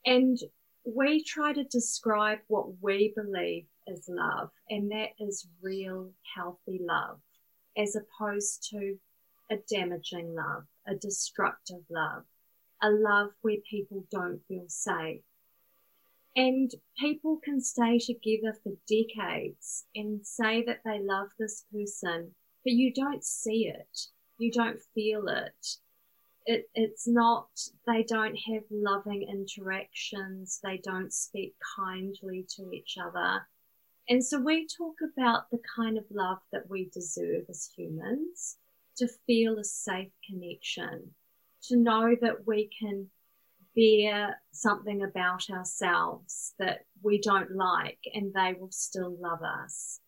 [0.06, 0.38] And
[0.84, 7.20] we try to describe what we believe is love, and that is real, healthy love,
[7.78, 8.98] as opposed to
[9.52, 12.24] a damaging love, a destructive love,
[12.82, 15.22] a love where people don't feel safe,
[16.36, 22.74] and people can stay together for decades and say that they love this person, but
[22.74, 24.08] you don't see it.
[24.38, 25.78] You don't feel it.
[26.46, 27.50] it it's not,
[27.86, 30.60] they don't have loving interactions.
[30.63, 33.46] They don't speak kindly to each other.
[34.10, 38.58] And so we talk about the kind of love that we deserve as humans
[38.98, 41.13] to feel a safe connection,
[41.63, 43.08] to know that we can
[43.76, 50.00] bare something about ourselves that we don't like and they will still love us.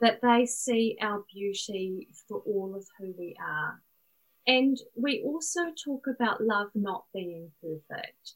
[0.00, 3.82] that they see our beauty for all of who we are.
[4.46, 8.34] And we also talk about love not being perfect.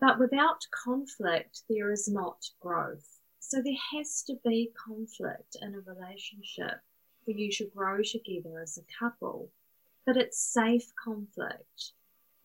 [0.00, 3.18] But without conflict, there is not growth.
[3.40, 6.80] So there has to be conflict in a relationship
[7.24, 9.50] for you to grow together as a couple.
[10.06, 11.92] But it's safe conflict.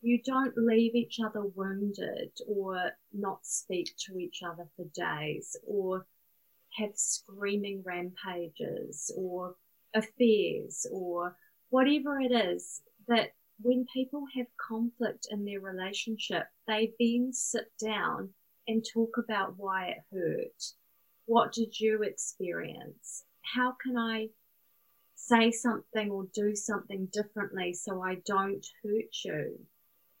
[0.00, 6.06] You don't leave each other wounded or not speak to each other for days or
[6.76, 9.54] have screaming rampages or
[9.94, 11.36] affairs or
[11.70, 18.30] whatever it is that when people have conflict in their relationship, they then sit down
[18.66, 20.62] and talk about why it hurt.
[21.26, 23.24] What did you experience?
[23.42, 24.30] How can I
[25.22, 29.58] say something or do something differently so I don't hurt you?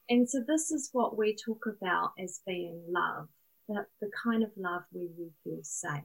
[0.08, 3.28] And so, this is what we talk about as being love,
[3.68, 6.02] the, the kind of love where you feel safe.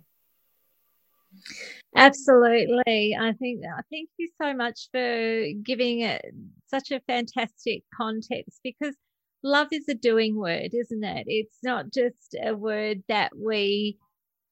[1.95, 3.17] Absolutely.
[3.19, 6.23] I think uh, thank you so much for giving it
[6.67, 8.95] such a fantastic context because
[9.43, 11.25] love is a doing word, isn't it?
[11.27, 13.97] It's not just a word that we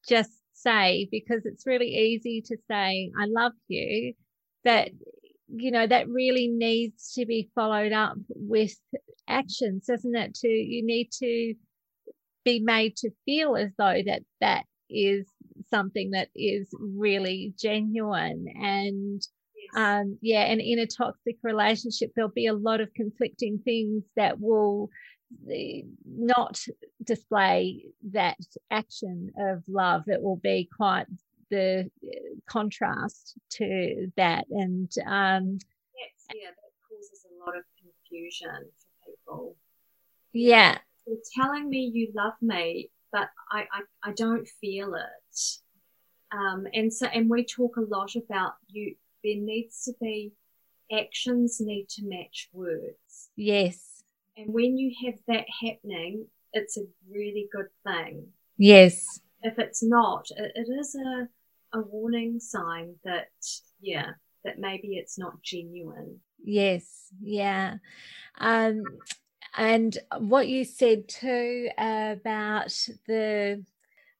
[0.08, 4.14] just say because it's really easy to say, I love you.
[4.66, 4.90] But,
[5.46, 8.74] you know, that really needs to be followed up with
[9.28, 10.34] actions, doesn't it?
[10.34, 11.54] To you need to
[12.44, 15.28] be made to feel as though that that is
[15.70, 19.22] something that is really genuine and
[19.74, 24.40] um, yeah and in a toxic relationship there'll be a lot of conflicting things that
[24.40, 24.90] will
[25.52, 26.60] eh, not
[27.02, 28.36] display that
[28.70, 31.06] action of love it will be quite
[31.50, 32.16] the eh,
[32.48, 35.58] contrast to that and um
[35.96, 39.56] yes, yeah that causes a lot of confusion for people
[40.32, 45.40] yeah you're telling me you love me but I, I, I don't feel it.
[46.32, 50.32] Um, and so, and we talk a lot about you, there needs to be
[50.92, 53.30] actions need to match words.
[53.36, 54.02] Yes.
[54.36, 58.26] And when you have that happening, it's a really good thing.
[58.58, 59.20] Yes.
[59.42, 61.28] If it's not, it, it is a,
[61.76, 63.28] a warning sign that,
[63.80, 64.10] yeah,
[64.44, 66.18] that maybe it's not genuine.
[66.42, 67.08] Yes.
[67.20, 67.76] Yeah.
[68.38, 68.82] Um,
[69.56, 72.72] and what you said too about
[73.06, 73.64] the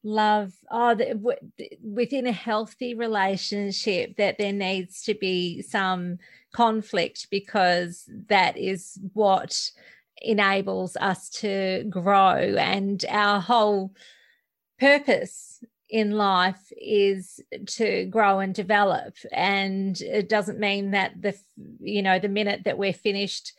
[0.03, 1.38] love oh the, w-
[1.83, 6.16] within a healthy relationship that there needs to be some
[6.55, 9.71] conflict because that is what
[10.23, 13.92] enables us to grow and our whole
[14.79, 19.14] purpose in life is to grow and develop.
[19.33, 21.35] And it doesn't mean that the
[21.81, 23.53] you know the minute that we're finished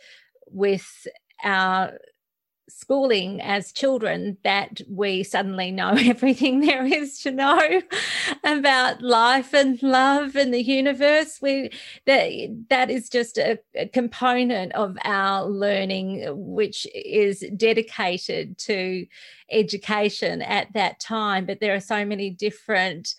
[0.48, 1.08] with
[1.44, 1.94] our
[2.69, 7.82] schooling as children that we suddenly know everything there is to know
[8.43, 11.39] about life and love and the universe.
[11.41, 11.71] We
[12.06, 19.06] that that is just a, a, component of our learning which is dedicated to
[19.51, 21.45] education at that time.
[21.45, 23.15] But there are so many different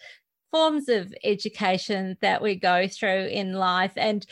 [0.50, 3.92] forms of education that we go through in life.
[3.96, 4.26] And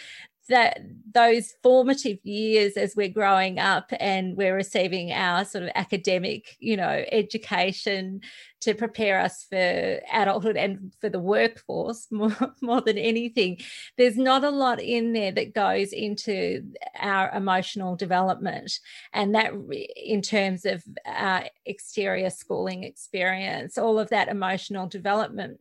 [0.49, 0.81] that
[1.13, 6.77] those formative years as we're growing up and we're receiving our sort of academic you
[6.77, 8.21] know education
[8.61, 13.59] to prepare us for adulthood and for the workforce more, more than anything
[13.97, 16.63] there's not a lot in there that goes into
[16.99, 18.79] our emotional development.
[19.13, 19.53] And that
[19.97, 25.61] in terms of our exterior schooling experience all of that emotional development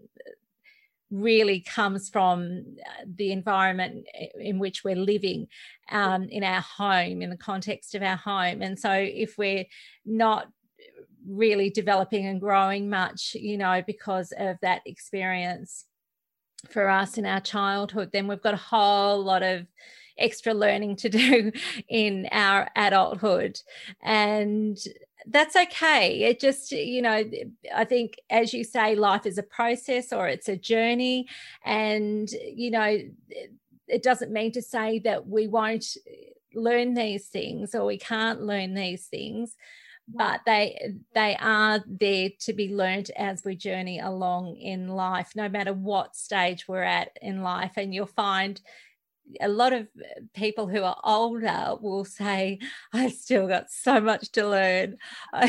[1.12, 4.08] really comes from uh, the environment
[4.40, 5.48] in which we're living
[5.92, 8.62] um, in our home, in the context of our home.
[8.62, 9.66] And so, if we're
[10.06, 10.48] not
[11.28, 15.86] really developing and growing much, you know, because of that experience
[16.70, 19.66] for us in our childhood, then we've got a whole lot of
[20.18, 21.52] extra learning to do
[21.90, 23.60] in our adulthood.
[24.02, 24.78] And
[25.28, 26.24] that's okay.
[26.24, 27.24] It just, you know,
[27.74, 31.28] I think, as you say, life is a process or it's a journey.
[31.64, 33.00] And, you know,
[33.88, 35.86] it doesn't mean to say that we won't
[36.54, 39.56] learn these things or we can't learn these things
[40.08, 45.50] but they they are there to be learnt as we journey along in life no
[45.50, 48.62] matter what stage we're at in life and you'll find
[49.42, 49.88] a lot of
[50.34, 52.60] people who are older will say,
[52.94, 54.98] I've still got so much to learn.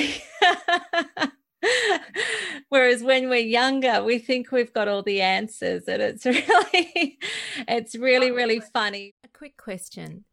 [2.68, 7.18] Whereas when we're younger, we think we've got all the answers, and it's really,
[7.68, 9.14] it's really, really funny.
[9.24, 10.24] A quick question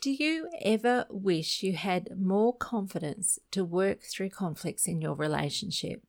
[0.00, 6.02] Do you ever wish you had more confidence to work through conflicts in your relationship?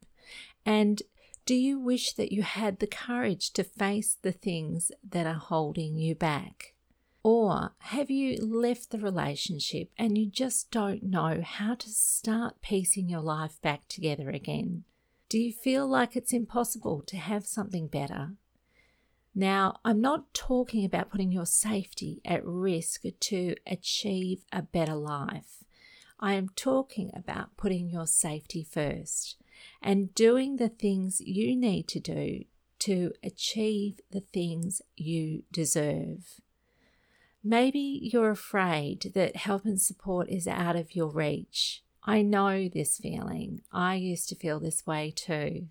[0.65, 1.01] And
[1.45, 5.97] Do you wish that you had the courage to face the things that are holding
[5.97, 6.73] you back?
[7.23, 13.07] Or have you left the relationship and you just don't know how to start piecing
[13.07, 14.83] your life back together again?
[15.29, 18.33] Do you feel like it's impossible to have something better?
[19.33, 25.63] Now, I'm not talking about putting your safety at risk to achieve a better life.
[26.19, 29.37] I am talking about putting your safety first
[29.81, 32.43] and doing the things you need to do
[32.79, 36.41] to achieve the things you deserve.
[37.43, 41.83] Maybe you're afraid that help and support is out of your reach.
[42.03, 43.61] I know this feeling.
[43.71, 45.67] I used to feel this way too.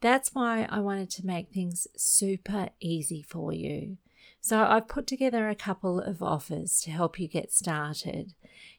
[0.00, 3.98] That's why I wanted to make things super easy for you.
[4.40, 8.34] So I've put together a couple of offers to help you get started.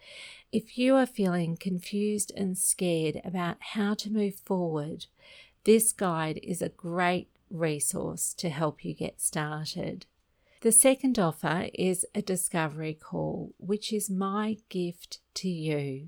[0.51, 5.05] If you are feeling confused and scared about how to move forward,
[5.65, 10.07] this guide is a great resource to help you get started.
[10.61, 16.07] The second offer is a discovery call, which is my gift to you,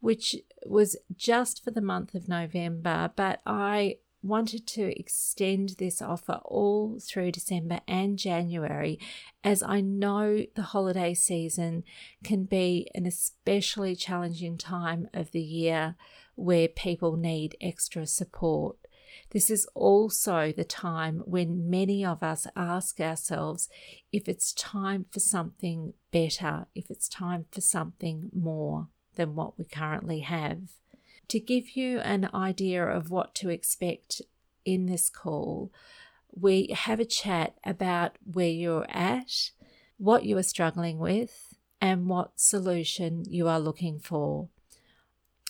[0.00, 0.36] which
[0.66, 6.98] was just for the month of November, but I wanted to extend this offer all
[7.00, 8.98] through December and January,
[9.44, 11.84] as I know the holiday season
[12.24, 15.96] can be an especially challenging time of the year
[16.34, 18.76] where people need extra support.
[19.30, 23.68] This is also the time when many of us ask ourselves
[24.12, 29.64] if it's time for something better, if it's time for something more than what we
[29.64, 30.58] currently have.
[31.28, 34.22] To give you an idea of what to expect
[34.64, 35.70] in this call,
[36.34, 39.50] we have a chat about where you're at,
[39.98, 44.48] what you are struggling with, and what solution you are looking for.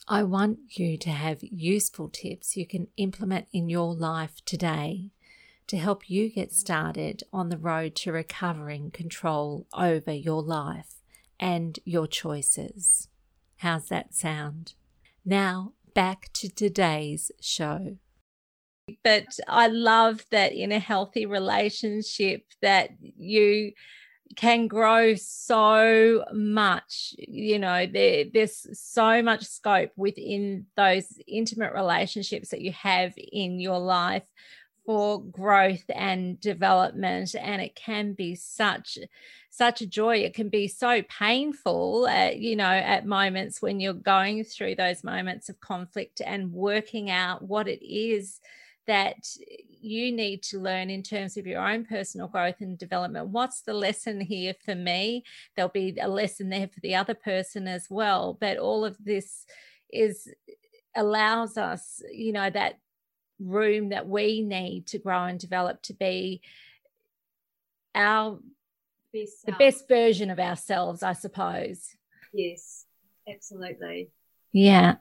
[0.06, 5.10] I want you to have useful tips you can implement in your life today
[5.66, 10.94] to help you get started on the road to recovering control over your life
[11.38, 13.08] and your choices.
[13.58, 14.72] How's that sound?
[15.24, 17.96] Now, back to today's show.
[19.04, 23.72] But I love that in a healthy relationship that you
[24.36, 32.50] can grow so much you know there, there's so much scope within those intimate relationships
[32.50, 34.24] that you have in your life
[34.88, 38.98] for growth and development and it can be such
[39.50, 43.92] such a joy it can be so painful at, you know at moments when you're
[43.92, 48.40] going through those moments of conflict and working out what it is
[48.86, 49.28] that
[49.78, 53.28] you need to learn in terms of your own personal growth and development.
[53.28, 55.22] What's the lesson here for me?
[55.54, 58.38] There'll be a lesson there for the other person as well.
[58.40, 59.44] But all of this
[59.92, 60.32] is
[60.96, 62.78] allows us, you know, that
[63.38, 66.40] room that we need to grow and develop to be
[67.94, 68.38] our
[69.12, 71.96] best the best version of ourselves, I suppose.
[72.32, 72.86] Yes,
[73.28, 74.10] absolutely.
[74.52, 74.96] Yeah.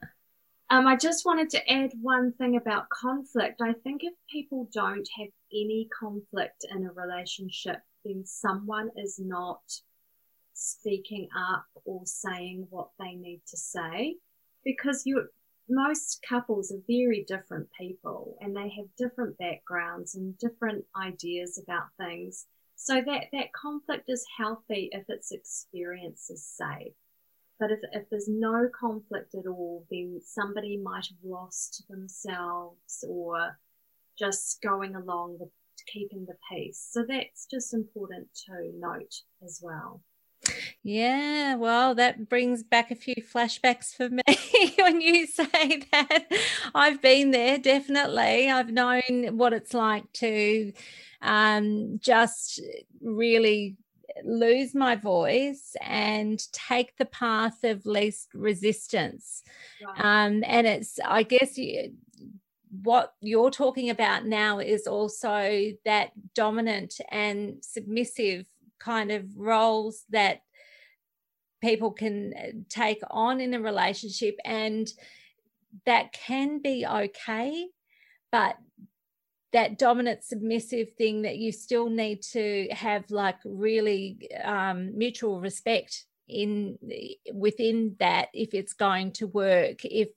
[0.70, 3.62] Um, I just wanted to add one thing about conflict.
[3.62, 9.62] I think if people don't have any conflict in a relationship, then someone is not
[10.54, 14.18] speaking up or saying what they need to say
[14.66, 15.28] because you
[15.70, 21.88] most couples are very different people and they have different backgrounds and different ideas about
[22.00, 22.46] things
[22.76, 26.94] so that that conflict is healthy if its experience is safe
[27.60, 33.58] but if, if there's no conflict at all, then somebody might have lost themselves or
[34.18, 35.50] just going along with
[35.92, 36.88] keeping the peace.
[36.92, 39.14] So that's just important to note
[39.44, 40.02] as well.
[40.84, 44.24] Yeah, well, that brings back a few flashbacks for me
[44.80, 46.26] when you say that.
[46.74, 48.50] I've been there, definitely.
[48.50, 50.72] I've known what it's like to
[51.22, 52.62] um, just
[53.02, 53.78] really
[54.24, 59.44] lose my voice and take the path of least resistance.
[59.86, 60.26] Right.
[60.26, 61.94] Um, and it's, I guess, you,
[62.84, 68.46] what you're talking about now is also that dominant and submissive
[68.88, 70.38] kind of roles that
[71.62, 74.88] people can uh, take on in a relationship and
[75.86, 77.68] that can be okay
[78.32, 78.56] but
[79.52, 86.06] that dominant submissive thing that you still need to have like really um, mutual respect
[86.30, 86.78] in
[87.34, 90.10] within that if it's going to work if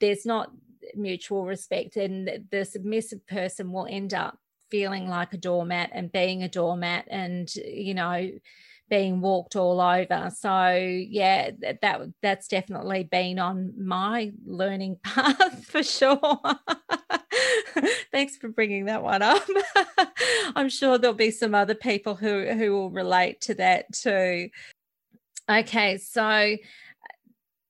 [0.00, 0.50] there's not
[0.94, 4.38] mutual respect and the submissive person will end up
[4.74, 8.28] feeling like a doormat and being a doormat and you know
[8.90, 10.32] being walked all over.
[10.36, 16.40] So yeah that that's definitely been on my learning path for sure.
[18.10, 19.46] Thanks for bringing that one up.
[20.56, 24.48] I'm sure there'll be some other people who who will relate to that too.
[25.48, 26.56] Okay so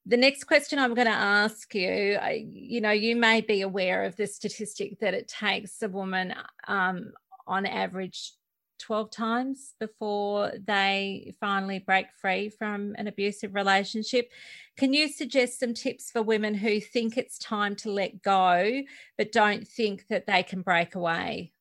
[0.07, 2.19] the next question I'm going to ask you,
[2.53, 6.35] you know, you may be aware of the statistic that it takes a woman
[6.69, 7.13] um,
[7.47, 8.33] on average
[8.81, 14.31] 12 times before they finally break free from an abusive relationship.
[14.77, 18.83] Can you suggest some tips for women who think it's time to let go,
[19.17, 21.53] but don't think that they can break away?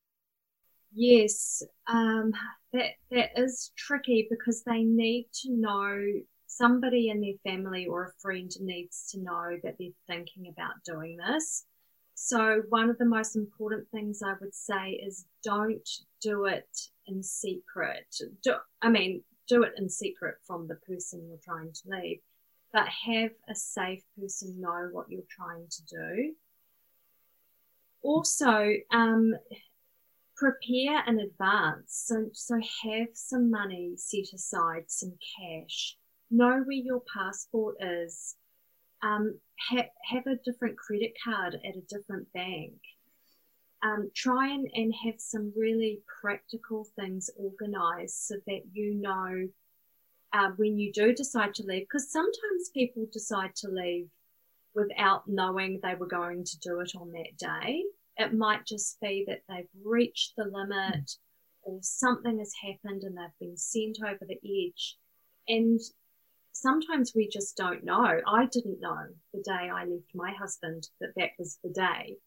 [0.92, 2.34] Yes, um,
[2.74, 6.00] that that is tricky because they need to know
[6.58, 11.18] somebody in their family or a friend needs to know that they're thinking about doing
[11.18, 11.66] this.
[12.16, 15.88] So, one of the most important things I would say is don't
[16.22, 16.70] do it
[17.08, 18.06] in secret.
[18.44, 22.20] Do, I mean, do it in secret from the person you're trying to leave,
[22.72, 26.34] but have a safe person know what you're trying to do.
[28.04, 29.34] Also, um,
[30.36, 32.04] prepare in advance.
[32.06, 35.98] So, so have some money set aside, some cash
[36.34, 38.36] know where your passport is,
[39.02, 42.74] um, ha- have a different credit card at a different bank.
[43.84, 49.50] Um, try and, and have some really practical things organized so that you know
[50.32, 54.08] uh, when you do decide to leave, because sometimes people decide to leave
[54.74, 57.84] without knowing they were going to do it on that day.
[58.18, 61.12] It might just be that they've reached the limit
[61.62, 64.98] or something has happened and they've been sent over the edge.
[65.48, 65.80] And
[66.54, 68.22] sometimes we just don't know.
[68.28, 72.18] I didn't know the day I left my husband that that was the day.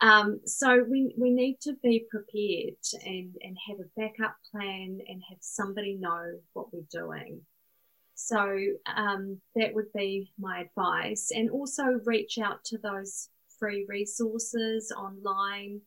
[0.00, 5.22] Um, so we, we need to be prepared and, and have a backup plan and
[5.28, 7.40] have somebody know what we're doing.
[8.14, 8.58] So
[8.96, 11.30] um, that would be my advice.
[11.34, 13.28] And also reach out to those
[13.58, 15.80] free resources online,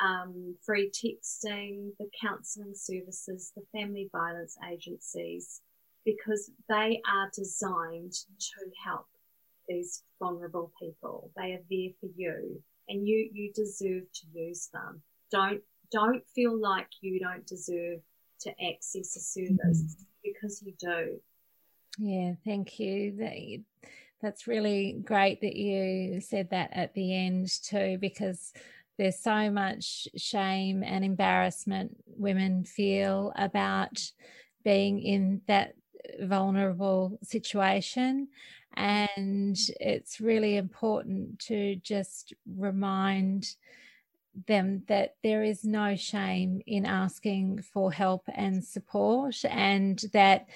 [0.00, 5.60] um, free texting, the counselling services, the family violence agencies
[6.04, 9.06] because they are designed to help
[9.68, 11.30] these vulnerable people.
[11.36, 15.02] They are there for you and you you deserve to use them.
[15.30, 18.00] Don't don't feel like you don't deserve
[18.40, 20.04] to access a service mm-hmm.
[20.24, 21.20] because you do.
[21.98, 23.64] Yeah, thank you.
[24.20, 28.52] That's really great that you said that at the end too, because
[28.98, 34.00] there's so much shame and embarrassment women feel about
[34.64, 35.74] being in that
[36.20, 38.28] vulnerable situation.
[38.76, 43.54] And it's really important to just remind
[44.46, 50.48] them that there is no shame in asking for help and support, and that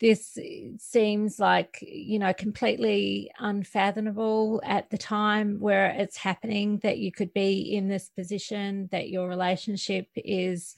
[0.00, 0.38] this
[0.78, 7.32] seems like you know completely unfathomable at the time where it's happening that you could
[7.32, 10.74] be in this position that your relationship is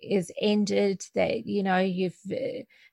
[0.00, 2.18] is ended that you know you've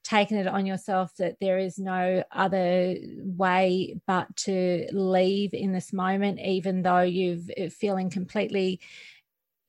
[0.03, 5.93] taken it on yourself that there is no other way but to leave in this
[5.93, 8.79] moment even though you've uh, feeling completely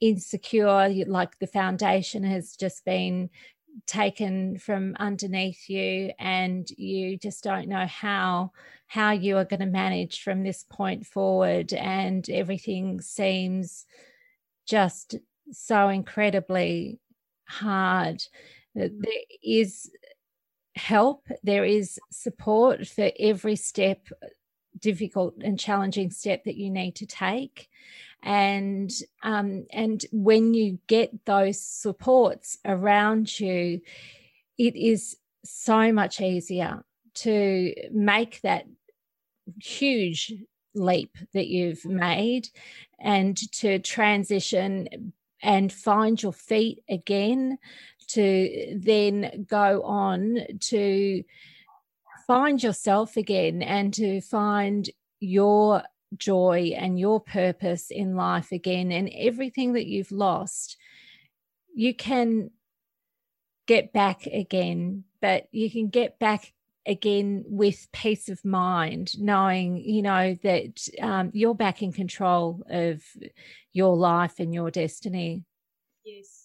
[0.01, 3.31] insecure like the foundation has just been
[3.87, 8.51] taken from underneath you and you just don't know how
[8.87, 13.87] how you are going to manage from this point forward and everything seems
[14.67, 15.17] just
[15.51, 17.01] so incredibly
[17.47, 18.23] hard.
[18.75, 18.91] There
[19.43, 19.91] is
[20.75, 24.09] help, there is support for every step,
[24.79, 27.69] difficult and challenging step that you need to take.
[28.23, 28.91] And
[29.23, 33.81] um, and when you get those supports around you,
[34.59, 38.67] it is so much easier to make that
[39.61, 40.33] huge
[40.75, 42.49] leap that you've made
[42.99, 45.13] and to transition
[45.43, 47.59] and find your feet again
[48.15, 51.23] to then go on to
[52.27, 54.91] find yourself again and to find
[55.21, 55.83] your
[56.17, 60.77] joy and your purpose in life again and everything that you've lost
[61.75, 62.51] you can
[63.67, 66.53] get back again but you can get back
[66.87, 73.03] again with peace of mind knowing you know that um, you're back in control of
[73.73, 75.45] your life and your destiny.
[76.05, 76.42] Yes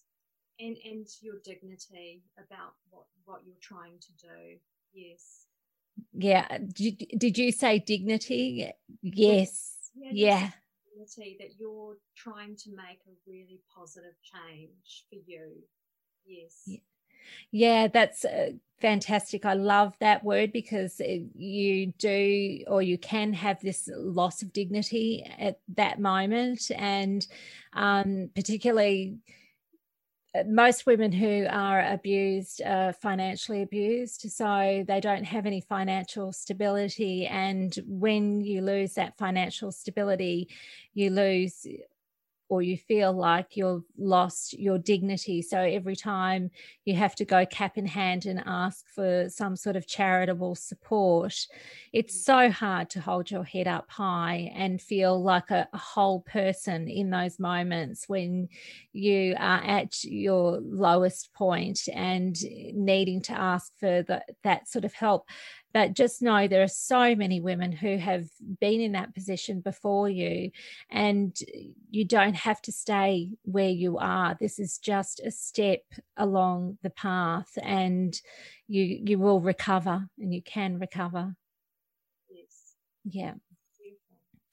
[0.60, 4.58] and and your dignity about what what you're trying to do
[4.94, 5.46] yes.
[6.14, 8.72] Yeah did, did you say dignity?
[9.02, 9.76] Yes.
[10.12, 10.50] Yeah
[10.92, 15.52] Dignity that you're trying to make a really positive change for you.
[16.26, 16.64] Yes.
[16.66, 16.80] Yeah.
[17.52, 19.46] Yeah, that's uh, fantastic.
[19.46, 25.26] I love that word because you do or you can have this loss of dignity
[25.40, 26.70] at that moment.
[26.76, 27.26] And
[27.74, 29.32] um, particularly, uh,
[30.36, 36.32] Uh, most women who are abused are financially abused, so they don't have any financial
[36.34, 37.28] stability.
[37.28, 40.50] And when you lose that financial stability,
[40.94, 41.66] you lose
[42.50, 45.42] or you feel like you've lost your dignity.
[45.42, 46.50] So every time
[46.86, 51.36] you have to go cap in hand and ask for some sort of charitable support,
[51.92, 52.24] it's mm.
[52.24, 56.88] so hard to hold your head up high and feel like a, a whole person
[56.88, 58.48] in those moments when
[58.94, 62.38] you are at your lowest point and
[62.74, 65.28] needing to ask for the, that sort of help.
[65.74, 68.26] But just know there are so many women who have
[68.60, 70.52] been in that position before you,
[70.90, 71.38] and
[71.92, 74.36] you don't have to stay where you are.
[74.40, 75.82] This is just a step
[76.16, 78.20] along the path, and
[78.68, 81.36] you you will recover, and you can recover.
[82.30, 82.76] Yes.
[83.04, 83.34] Yeah.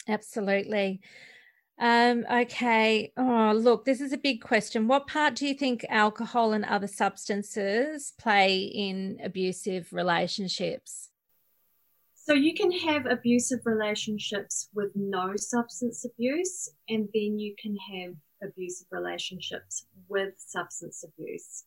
[0.07, 1.01] Absolutely.
[1.79, 3.13] Um, okay.
[3.17, 4.87] Oh, look, this is a big question.
[4.87, 11.11] What part do you think alcohol and other substances play in abusive relationships?
[12.15, 18.15] So you can have abusive relationships with no substance abuse, and then you can have
[18.43, 21.65] abusive relationships with substance abuse.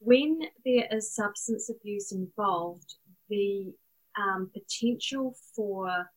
[0.00, 2.94] When there is substance abuse involved,
[3.28, 3.72] the
[4.18, 6.10] um, potential for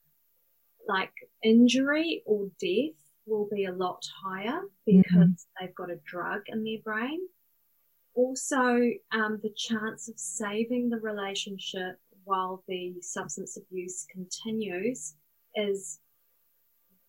[0.88, 1.14] like
[1.44, 2.96] injury or death
[3.28, 5.32] will be a lot higher because mm-hmm.
[5.60, 7.20] they've got a drug in their brain.
[8.16, 15.16] Also, um, the chance of saving the relationship while the substance abuse continues
[15.56, 16.00] is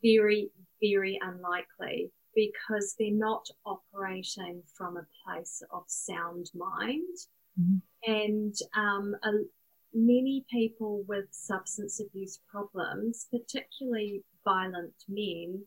[0.02, 0.50] very,
[0.82, 7.16] very unlikely because they're not operating from a place of sound mind.
[7.60, 8.12] Mm-hmm.
[8.12, 9.30] And um, a,
[9.92, 15.64] many people with substance abuse problems, particularly violent men,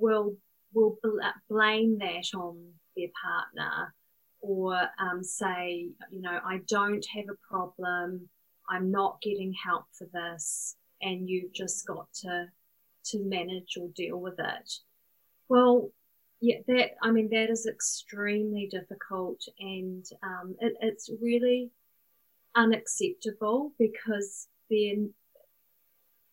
[0.00, 0.36] will
[0.72, 3.94] will bl- blame that on their partner
[4.40, 8.28] or um, say, you know, I don't have a problem.
[8.68, 12.46] I'm not getting help for this, and you've just got to
[13.02, 14.72] to manage or deal with it.
[15.48, 15.90] Well,
[16.40, 21.70] yeah, that I mean that is extremely difficult, and um, it, it's really
[22.56, 25.12] unacceptable because then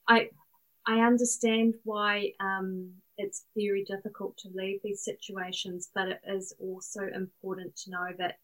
[0.07, 0.29] I
[0.87, 7.01] I understand why um, it's very difficult to leave these situations, but it is also
[7.13, 8.35] important to know that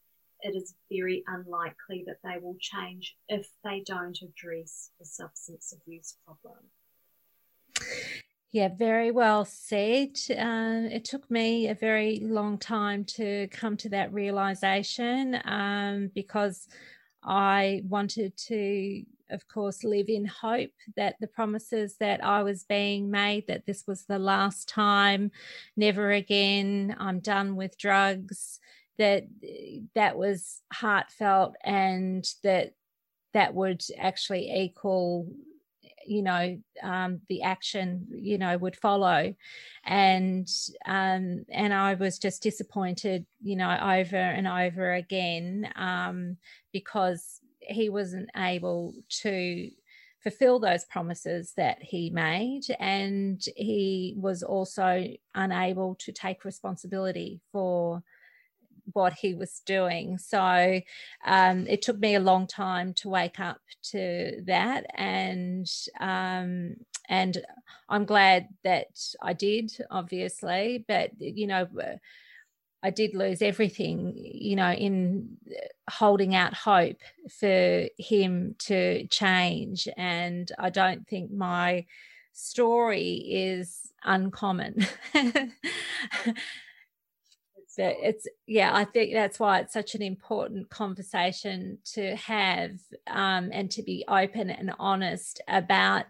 [0.41, 6.17] it is very unlikely that they will change if they don't address the substance abuse
[6.25, 6.57] problem.
[8.51, 10.17] Yeah, very well said.
[10.29, 16.67] Uh, it took me a very long time to come to that realization um, because
[17.23, 19.03] I wanted to,
[19.33, 23.83] of course, live in hope that the promises that I was being made, that this
[23.87, 25.31] was the last time,
[25.75, 28.59] never again, I'm done with drugs,
[28.97, 29.25] that
[29.95, 32.73] that was heartfelt and that
[33.33, 35.27] that would actually equal
[36.05, 39.33] you know um, the action you know would follow.
[39.85, 40.47] And
[40.85, 46.37] um, and i was just disappointed you know over and over again um,
[46.71, 49.69] because he wasn't able to
[50.21, 55.05] fulfill those promises that he made and he was also
[55.35, 58.01] unable to take responsibility for
[58.91, 60.17] what he was doing.
[60.17, 60.81] So
[61.25, 63.61] um, it took me a long time to wake up
[63.91, 66.75] to that, and um,
[67.09, 67.37] and
[67.89, 68.87] I'm glad that
[69.21, 70.83] I did, obviously.
[70.87, 71.67] But you know.
[72.83, 75.37] I did lose everything, you know, in
[75.89, 76.97] holding out hope
[77.39, 79.87] for him to change.
[79.97, 81.85] And I don't think my
[82.33, 84.85] story is uncommon.
[87.75, 92.71] but it's yeah i think that's why it's such an important conversation to have
[93.07, 96.05] um, and to be open and honest about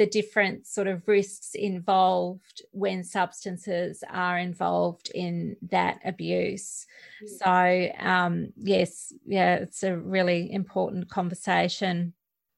[0.00, 6.86] the different sort of risks involved when substances are involved in that abuse.
[7.26, 12.14] So um, yes yeah it's a really important conversation.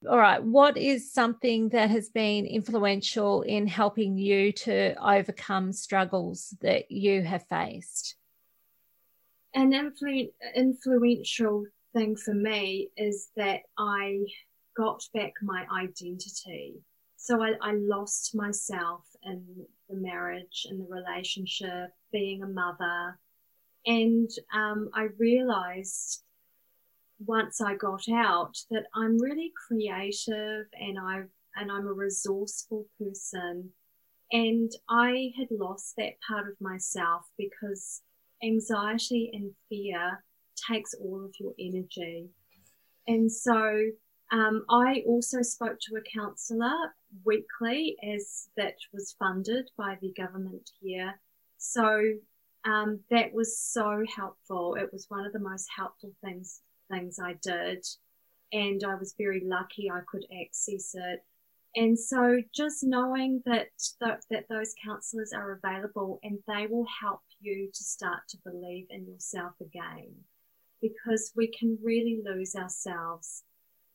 [0.08, 6.54] All right what is something that has been influential in helping you to overcome struggles
[6.60, 8.14] that you have faced?
[9.52, 14.20] An influ- influential thing for me is that I
[14.76, 16.76] got back my identity.
[17.22, 19.44] So I, I lost myself in
[19.88, 23.16] the marriage and the relationship, being a mother.
[23.86, 26.24] And um, I realized
[27.24, 31.22] once I got out that I'm really creative and I
[31.54, 33.70] and I'm a resourceful person.
[34.32, 38.02] And I had lost that part of myself because
[38.42, 40.24] anxiety and fear
[40.68, 42.30] takes all of your energy.
[43.06, 43.92] And so
[44.32, 46.74] um, I also spoke to a counsellor
[47.24, 51.20] weekly as that was funded by the government here.
[51.58, 52.02] So
[52.64, 54.74] um, that was so helpful.
[54.74, 57.86] It was one of the most helpful things things I did,
[58.52, 61.20] and I was very lucky I could access it.
[61.74, 63.68] And so just knowing that
[64.00, 68.86] that, that those counsellors are available and they will help you to start to believe
[68.90, 70.12] in yourself again,
[70.82, 73.42] because we can really lose ourselves,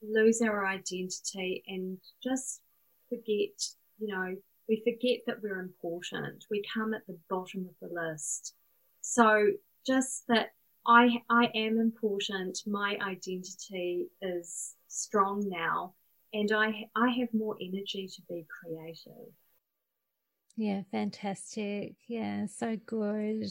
[0.01, 2.61] lose our identity, and just
[3.09, 3.61] forget,
[3.99, 4.35] you know,
[4.67, 6.45] we forget that we're important.
[6.51, 8.55] We come at the bottom of the list.
[9.01, 9.47] So
[9.85, 10.51] just that
[10.85, 12.59] I I am important.
[12.65, 15.93] My identity is strong now,
[16.33, 19.33] and I I have more energy to be creative.
[20.57, 21.95] Yeah, fantastic.
[22.07, 23.45] Yeah, so good.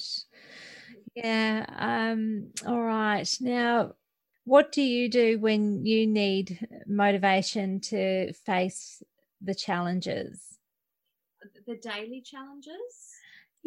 [1.15, 1.65] Yeah.
[1.79, 3.29] Um, all right.
[3.41, 3.93] Now,
[4.47, 9.03] what do you do when you need motivation to face
[9.41, 10.59] the challenges?
[11.67, 13.16] The daily challenges?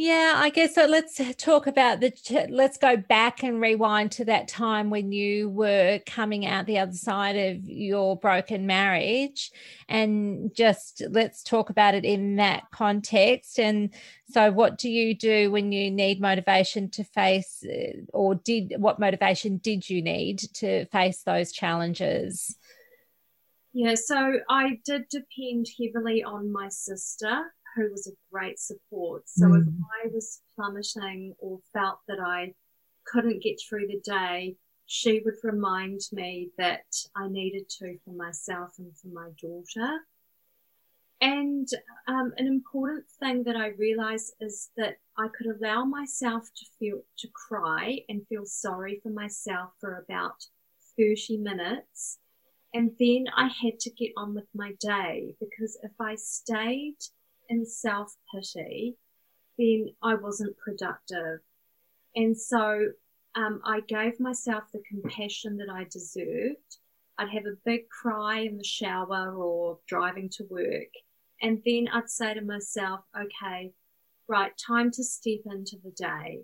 [0.01, 0.85] Yeah, I guess so.
[0.85, 2.13] Let's talk about the.
[2.49, 6.93] Let's go back and rewind to that time when you were coming out the other
[6.93, 9.51] side of your broken marriage,
[9.89, 13.59] and just let's talk about it in that context.
[13.59, 13.93] And
[14.29, 19.01] so, what do you do when you need motivation to face, uh, or did what
[19.01, 22.55] motivation did you need to face those challenges?
[23.73, 29.23] Yeah, so I did depend heavily on my sister who was a great support.
[29.27, 29.61] So mm.
[29.61, 29.73] if
[30.03, 32.53] I was plummeting or felt that I
[33.05, 34.55] couldn't get through the day,
[34.85, 39.99] she would remind me that I needed to for myself and for my daughter.
[41.21, 41.67] And
[42.07, 47.01] um, an important thing that I realized is that I could allow myself to feel
[47.17, 50.45] to cry and feel sorry for myself for about
[50.97, 52.19] 30 minutes.
[52.73, 56.97] And then I had to get on with my day because if I stayed
[57.49, 58.95] in self pity,
[59.57, 61.39] then I wasn't productive.
[62.15, 62.89] And so
[63.35, 66.77] um, I gave myself the compassion that I deserved.
[67.17, 70.93] I'd have a big cry in the shower or driving to work.
[71.41, 73.73] And then I'd say to myself, okay,
[74.27, 76.43] right, time to step into the day.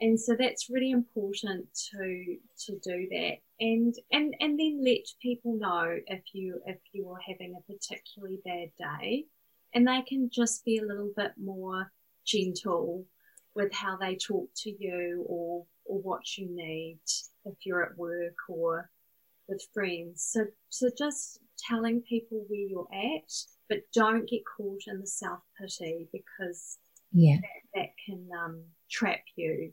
[0.00, 3.36] And so that's really important to to do that.
[3.60, 8.40] And and and then let people know if you if you are having a particularly
[8.44, 9.26] bad day
[9.74, 11.90] and they can just be a little bit more
[12.24, 13.04] gentle
[13.54, 17.00] with how they talk to you or or what you need
[17.44, 18.90] if you're at work or
[19.48, 20.26] with friends.
[20.30, 23.30] So so just telling people where you're at,
[23.68, 26.78] but don't get caught in the self pity because
[27.12, 29.72] yeah that, that can um, trap you.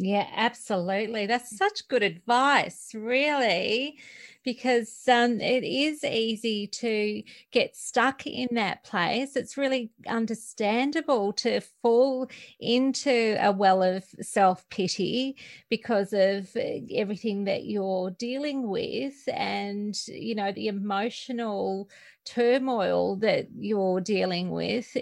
[0.00, 1.26] Yeah, absolutely.
[1.26, 3.98] That's such good advice, really,
[4.44, 9.34] because um, it is easy to get stuck in that place.
[9.34, 12.28] It's really understandable to fall
[12.60, 15.36] into a well of self pity
[15.68, 16.60] because of uh,
[16.94, 21.90] everything that you're dealing with and, you know, the emotional
[22.24, 24.96] turmoil that you're dealing with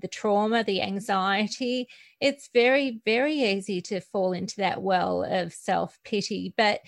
[0.00, 1.88] the trauma, the anxiety,
[2.20, 6.54] it's very, very easy to fall into that well of self pity.
[6.56, 6.80] But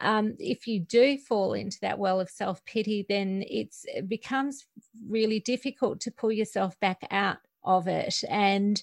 [0.00, 4.66] um, if you do fall into that well of self pity, then it's, it becomes
[5.08, 8.22] really difficult to pull yourself back out of it.
[8.28, 8.82] And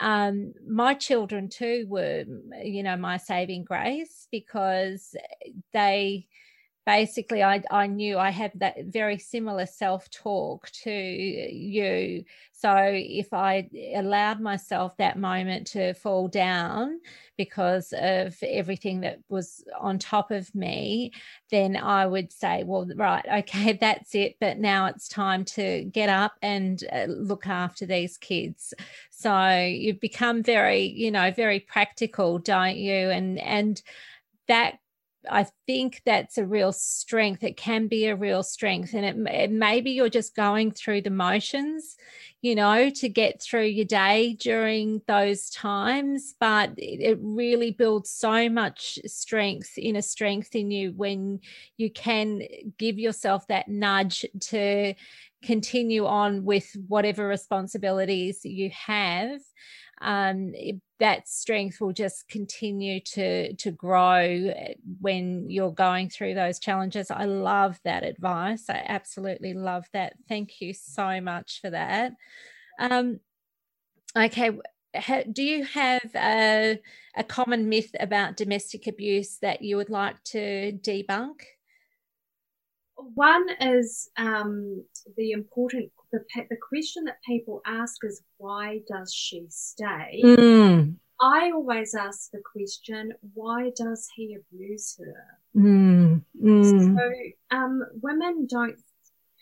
[0.00, 2.24] um, my children too were,
[2.62, 5.14] you know, my saving grace because
[5.72, 6.26] they
[6.84, 12.24] basically I, I knew I had that very similar self talk to you.
[12.52, 17.00] So if I allowed myself that moment to fall down
[17.36, 21.12] because of everything that was on top of me,
[21.50, 24.36] then I would say, well, right, okay, that's it.
[24.40, 28.74] But now it's time to get up and uh, look after these kids.
[29.10, 33.10] So you become very, you know, very practical, don't you?
[33.10, 33.82] And, and,
[34.48, 34.78] that
[35.30, 37.44] I think that's a real strength.
[37.44, 38.94] It can be a real strength.
[38.94, 41.96] And it, it, maybe you're just going through the motions,
[42.40, 46.34] you know, to get through your day during those times.
[46.40, 51.40] But it, it really builds so much strength, inner strength in you when
[51.76, 52.42] you can
[52.78, 54.94] give yourself that nudge to
[55.42, 59.40] continue on with whatever responsibilities you have
[60.02, 60.52] um,
[61.02, 67.10] that strength will just continue to to grow eh, when you're going through those challenges.
[67.10, 68.66] I love that advice.
[68.70, 70.14] I absolutely love that.
[70.28, 72.12] Thank you so much for that.
[72.78, 73.18] Um,
[74.16, 74.50] okay
[75.32, 76.78] do you have a,
[77.16, 81.40] a common myth about domestic abuse that you would like to debunk
[83.14, 84.84] one is um,
[85.16, 90.20] the important the the question that people ask is why does she stay?
[90.24, 90.96] Mm.
[91.20, 95.60] I always ask the question, why does he abuse her?
[95.60, 96.22] Mm.
[96.42, 96.96] Mm.
[96.96, 98.76] So um, women don't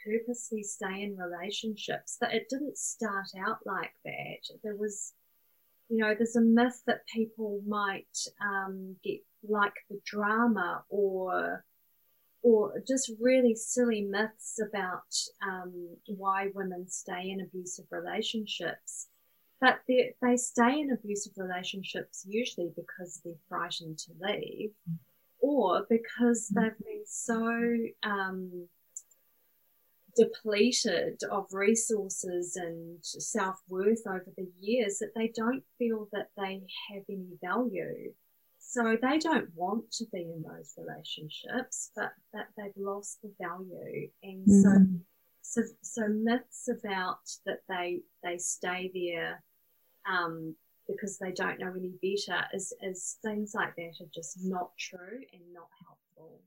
[0.05, 2.19] purposely stay in relationships.
[2.21, 4.59] That it didn't start out like that.
[4.63, 5.15] There was,
[5.89, 11.65] you know, there's a myth that people might um, get like the drama or
[12.43, 15.15] or just really silly myths about
[15.47, 19.09] um, why women stay in abusive relationships.
[19.61, 24.71] But they, they stay in abusive relationships usually because they're frightened to leave
[25.41, 26.63] or because mm.
[26.63, 28.69] they've been so um,
[30.17, 36.63] depleted of resources and self worth over the years that they don't feel that they
[36.91, 38.13] have any value.
[38.71, 44.09] So they don't want to be in those relationships, but that they've lost the value.
[44.23, 44.63] And mm.
[45.43, 49.43] so, so, so myths about that they, they stay there,
[50.09, 50.55] um,
[50.87, 55.19] because they don't know any better is, is things like that are just not true
[55.33, 56.39] and not helpful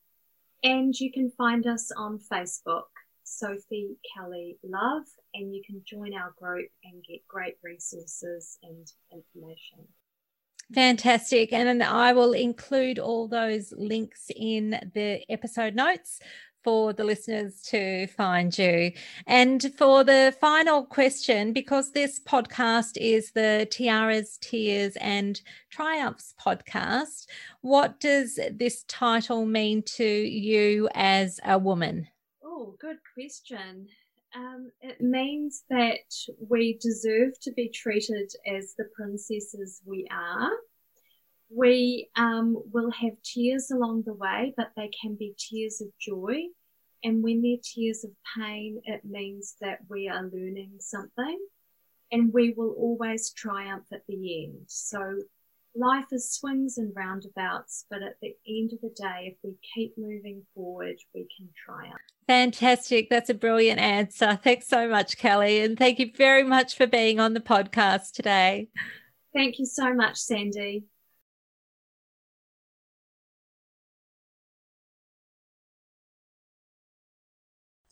[0.64, 2.90] And you can find us on Facebook,
[3.24, 5.04] Sophie Kelly Love,
[5.34, 9.88] and you can join our group and get great resources and information.
[10.74, 11.54] Fantastic.
[11.54, 16.20] And I will include all those links in the episode notes
[16.64, 18.92] for the listeners to find you.
[19.26, 25.40] And for the final question, because this podcast is the Tiaras, Tears, and
[25.70, 27.28] Triumphs podcast,
[27.62, 32.08] what does this title mean to you as a woman?
[32.44, 33.88] Oh, good question.
[34.36, 40.52] Um, it means that we deserve to be treated as the princesses we are.
[41.50, 46.44] We um, will have tears along the way, but they can be tears of joy.
[47.04, 51.40] And when they're tears of pain, it means that we are learning something
[52.12, 54.64] and we will always triumph at the end.
[54.68, 55.22] So
[55.76, 59.98] life is swings and roundabouts, but at the end of the day, if we keep
[59.98, 61.96] moving forward, we can triumph.
[62.28, 63.10] Fantastic.
[63.10, 64.38] That's a brilliant answer.
[64.44, 65.62] Thanks so much, Kelly.
[65.62, 68.68] And thank you very much for being on the podcast today.
[69.34, 70.86] Thank you so much, Sandy.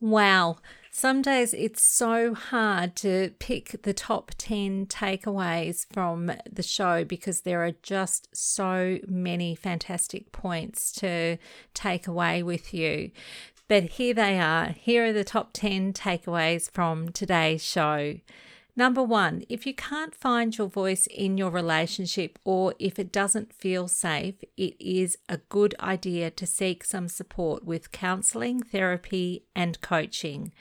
[0.02, 0.58] Wow.
[0.98, 7.42] Some days it's so hard to pick the top 10 takeaways from the show because
[7.42, 11.38] there are just so many fantastic points to
[11.74, 13.12] take away with you.
[13.68, 14.68] But here they are.
[14.68, 18.16] Here are the top 10 takeaways from today's show.
[18.78, 23.52] Number one, if you can't find your voice in your relationship or if it doesn't
[23.52, 29.82] feel safe, it is a good idea to seek some support with counseling, therapy, and
[29.82, 30.54] coaching.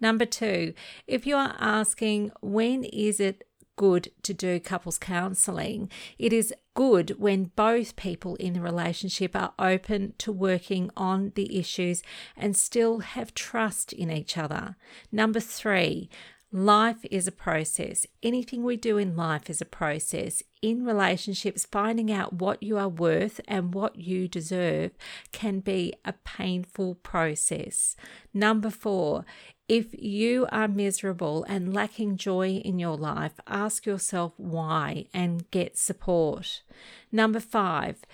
[0.00, 0.74] Number two,
[1.06, 3.44] if you are asking, when is it
[3.76, 5.90] good to do couples counseling.
[6.18, 11.58] It is good when both people in the relationship are open to working on the
[11.58, 12.02] issues
[12.36, 14.76] and still have trust in each other.
[15.12, 16.08] Number three,
[16.52, 18.06] Life is a process.
[18.22, 20.44] Anything we do in life is a process.
[20.62, 24.92] In relationships, finding out what you are worth and what you deserve
[25.32, 27.96] can be a painful process.
[28.32, 29.24] Number four,
[29.68, 35.76] if you are miserable and lacking joy in your life, ask yourself why and get
[35.76, 36.62] support.
[37.10, 38.04] Number five,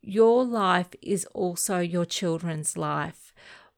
[0.00, 3.29] your life is also your children's life.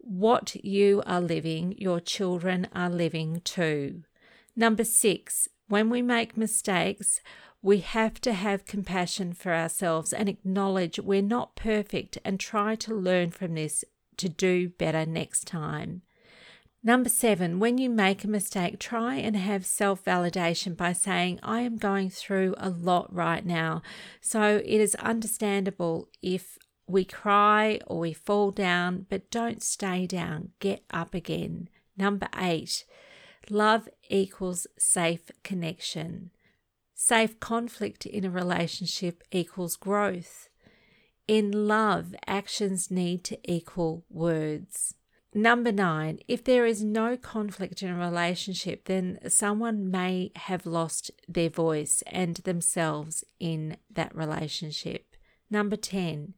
[0.04, 4.02] What you are living, your children are living too.
[4.56, 7.20] Number six, when we make mistakes,
[7.62, 12.94] we have to have compassion for ourselves and acknowledge we're not perfect and try to
[12.94, 13.84] learn from this
[14.16, 16.02] to do better next time.
[16.82, 21.60] Number seven, when you make a mistake, try and have self validation by saying, I
[21.60, 23.82] am going through a lot right now.
[24.20, 30.50] So it is understandable if we cry or we fall down, but don't stay down,
[30.58, 31.68] get up again.
[31.96, 32.84] Number eight,
[33.50, 36.30] love equals safe connection.
[36.94, 40.48] Safe conflict in a relationship equals growth.
[41.26, 44.94] In love, actions need to equal words.
[45.34, 51.10] Number nine, if there is no conflict in a relationship, then someone may have lost
[51.26, 55.16] their voice and themselves in that relationship.
[55.50, 56.34] Number 10,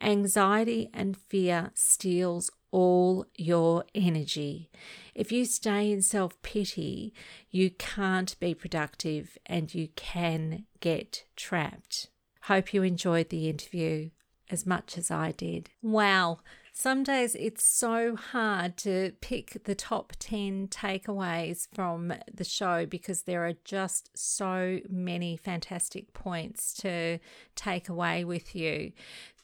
[0.00, 4.70] anxiety and fear steals all your energy.
[5.14, 7.14] If you stay in self pity,
[7.50, 12.08] you can't be productive and you can get trapped.
[12.42, 14.10] Hope you enjoyed the interview
[14.50, 15.70] as much as I did.
[15.82, 16.38] Wow.
[16.72, 23.22] Some days it's so hard to pick the top 10 takeaways from the show because
[23.22, 27.18] there are just so many fantastic points to
[27.56, 28.92] take away with you.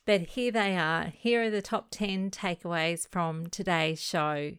[0.06, 1.12] But here they are.
[1.16, 4.52] Here are the top 10 takeaways from today's show.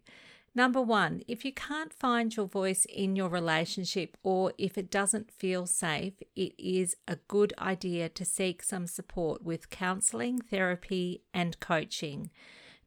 [0.56, 5.30] Number one, if you can't find your voice in your relationship or if it doesn't
[5.30, 11.60] feel safe, it is a good idea to seek some support with counseling, therapy, and
[11.60, 12.32] coaching.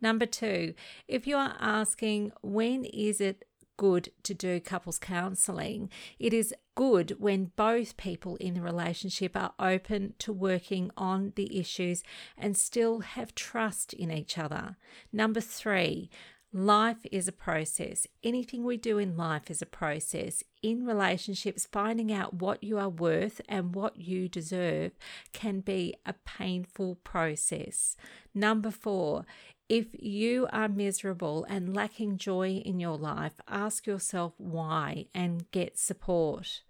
[0.01, 0.75] Number two,
[1.07, 3.45] if you are asking, when is it
[3.79, 5.89] good to do couples counseling.
[6.19, 11.59] It is good when both people in the relationship are open to working on the
[11.59, 12.03] issues
[12.37, 14.77] and still have trust in each other.
[15.11, 16.11] Number three,
[16.51, 18.07] Life is a process.
[18.25, 20.43] Anything we do in life is a process.
[20.63, 24.93] In relationships, finding out what you are worth and what you deserve
[25.35, 27.97] can be a painful process.
[28.35, 29.27] Number four,
[29.69, 35.79] if you are miserable and lacking joy in your life, ask yourself why and get
[35.79, 36.63] support.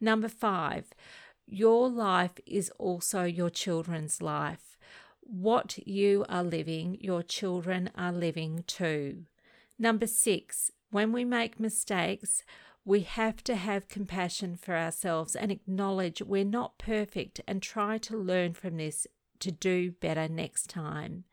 [0.00, 0.86] Number five,
[1.46, 4.78] your life is also your children's life.
[5.20, 9.24] What you are living, your children are living too.
[9.78, 12.42] Number six, when we make mistakes,
[12.84, 18.16] we have to have compassion for ourselves and acknowledge we're not perfect and try to
[18.16, 19.06] learn from this
[19.40, 21.24] to do better next time.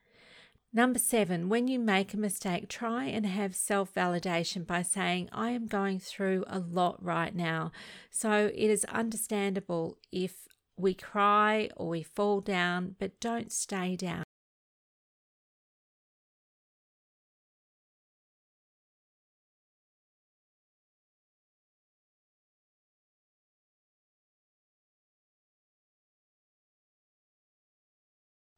[0.73, 5.51] Number seven, when you make a mistake, try and have self validation by saying, I
[5.51, 7.71] am going through a lot right now.
[8.09, 14.23] So it is understandable if we cry or we fall down, but don't stay down.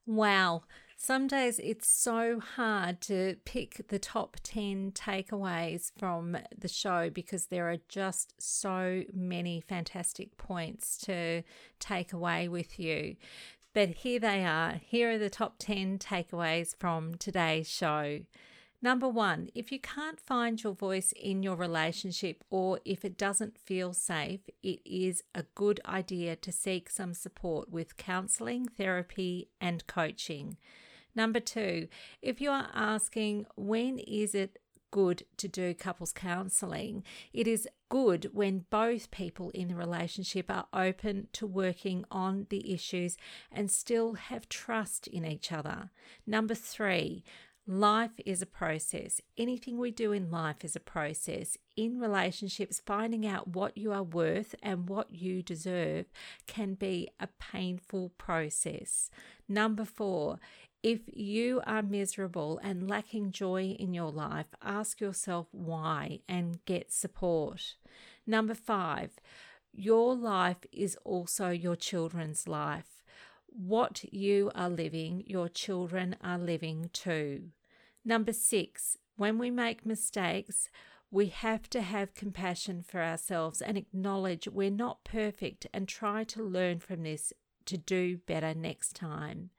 [0.07, 0.63] Wow.
[0.97, 7.47] Some days it's so hard to pick the top 10 takeaways from the show because
[7.47, 11.43] there are just so many fantastic points to
[11.79, 13.17] take away with you.
[13.73, 14.79] But here they are.
[14.83, 18.21] Here are the top 10 takeaways from today's show.
[18.81, 23.57] Number one, if you can't find your voice in your relationship or if it doesn't
[23.57, 29.85] feel safe, it is a good idea to seek some support with counseling, therapy, and
[29.87, 30.57] coaching.
[31.15, 31.87] Number two,
[32.21, 34.59] if you are asking, when is it
[34.91, 37.03] good to do couples counseling?
[37.33, 42.73] It is good when both people in the relationship are open to working on the
[42.73, 43.17] issues
[43.51, 45.89] and still have trust in each other.
[46.27, 47.23] Number three,
[47.67, 49.19] Life is a process.
[49.39, 51.57] Anything we do in life is a process.
[51.75, 56.05] In relationships, finding out what you are worth and what you deserve
[56.45, 59.09] can be a painful process.
[59.49, 60.39] Number four,
[60.85, 66.93] if you are miserable and lacking joy in your life, ask yourself why and get
[66.93, 67.73] support.
[68.27, 69.13] Number five,
[69.73, 73.03] your life is also your children's life.
[73.47, 77.45] What you are living, your children are living too.
[78.05, 80.69] Number six, when we make mistakes,
[81.09, 86.43] we have to have compassion for ourselves and acknowledge we're not perfect and try to
[86.43, 87.33] learn from this
[87.65, 89.49] to do better next time.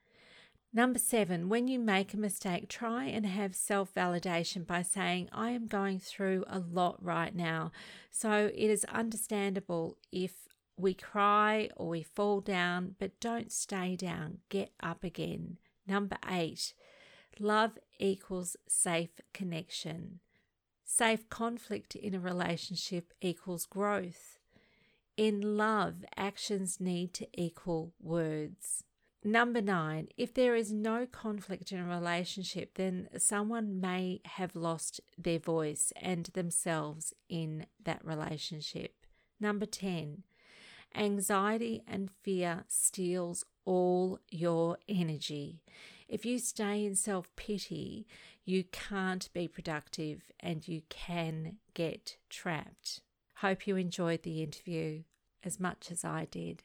[0.72, 5.50] Number seven, when you make a mistake, try and have self validation by saying, I
[5.50, 7.72] am going through a lot right now.
[8.10, 10.32] So it is understandable if
[10.76, 15.56] we cry or we fall down, but don't stay down, get up again.
[15.86, 16.74] Number eight,
[17.38, 20.20] love equals safe connection.
[20.84, 24.38] Safe conflict in a relationship equals growth.
[25.16, 28.84] In love, actions need to equal words.
[29.26, 35.00] Number nine, if there is no conflict in a relationship, then someone may have lost
[35.18, 39.04] their voice and themselves in that relationship.
[39.40, 40.22] Number 10,
[40.94, 45.60] anxiety and fear steals all your energy.
[46.06, 48.06] If you stay in self pity,
[48.44, 53.00] you can't be productive and you can get trapped.
[53.38, 55.02] Hope you enjoyed the interview
[55.42, 56.62] as much as I did.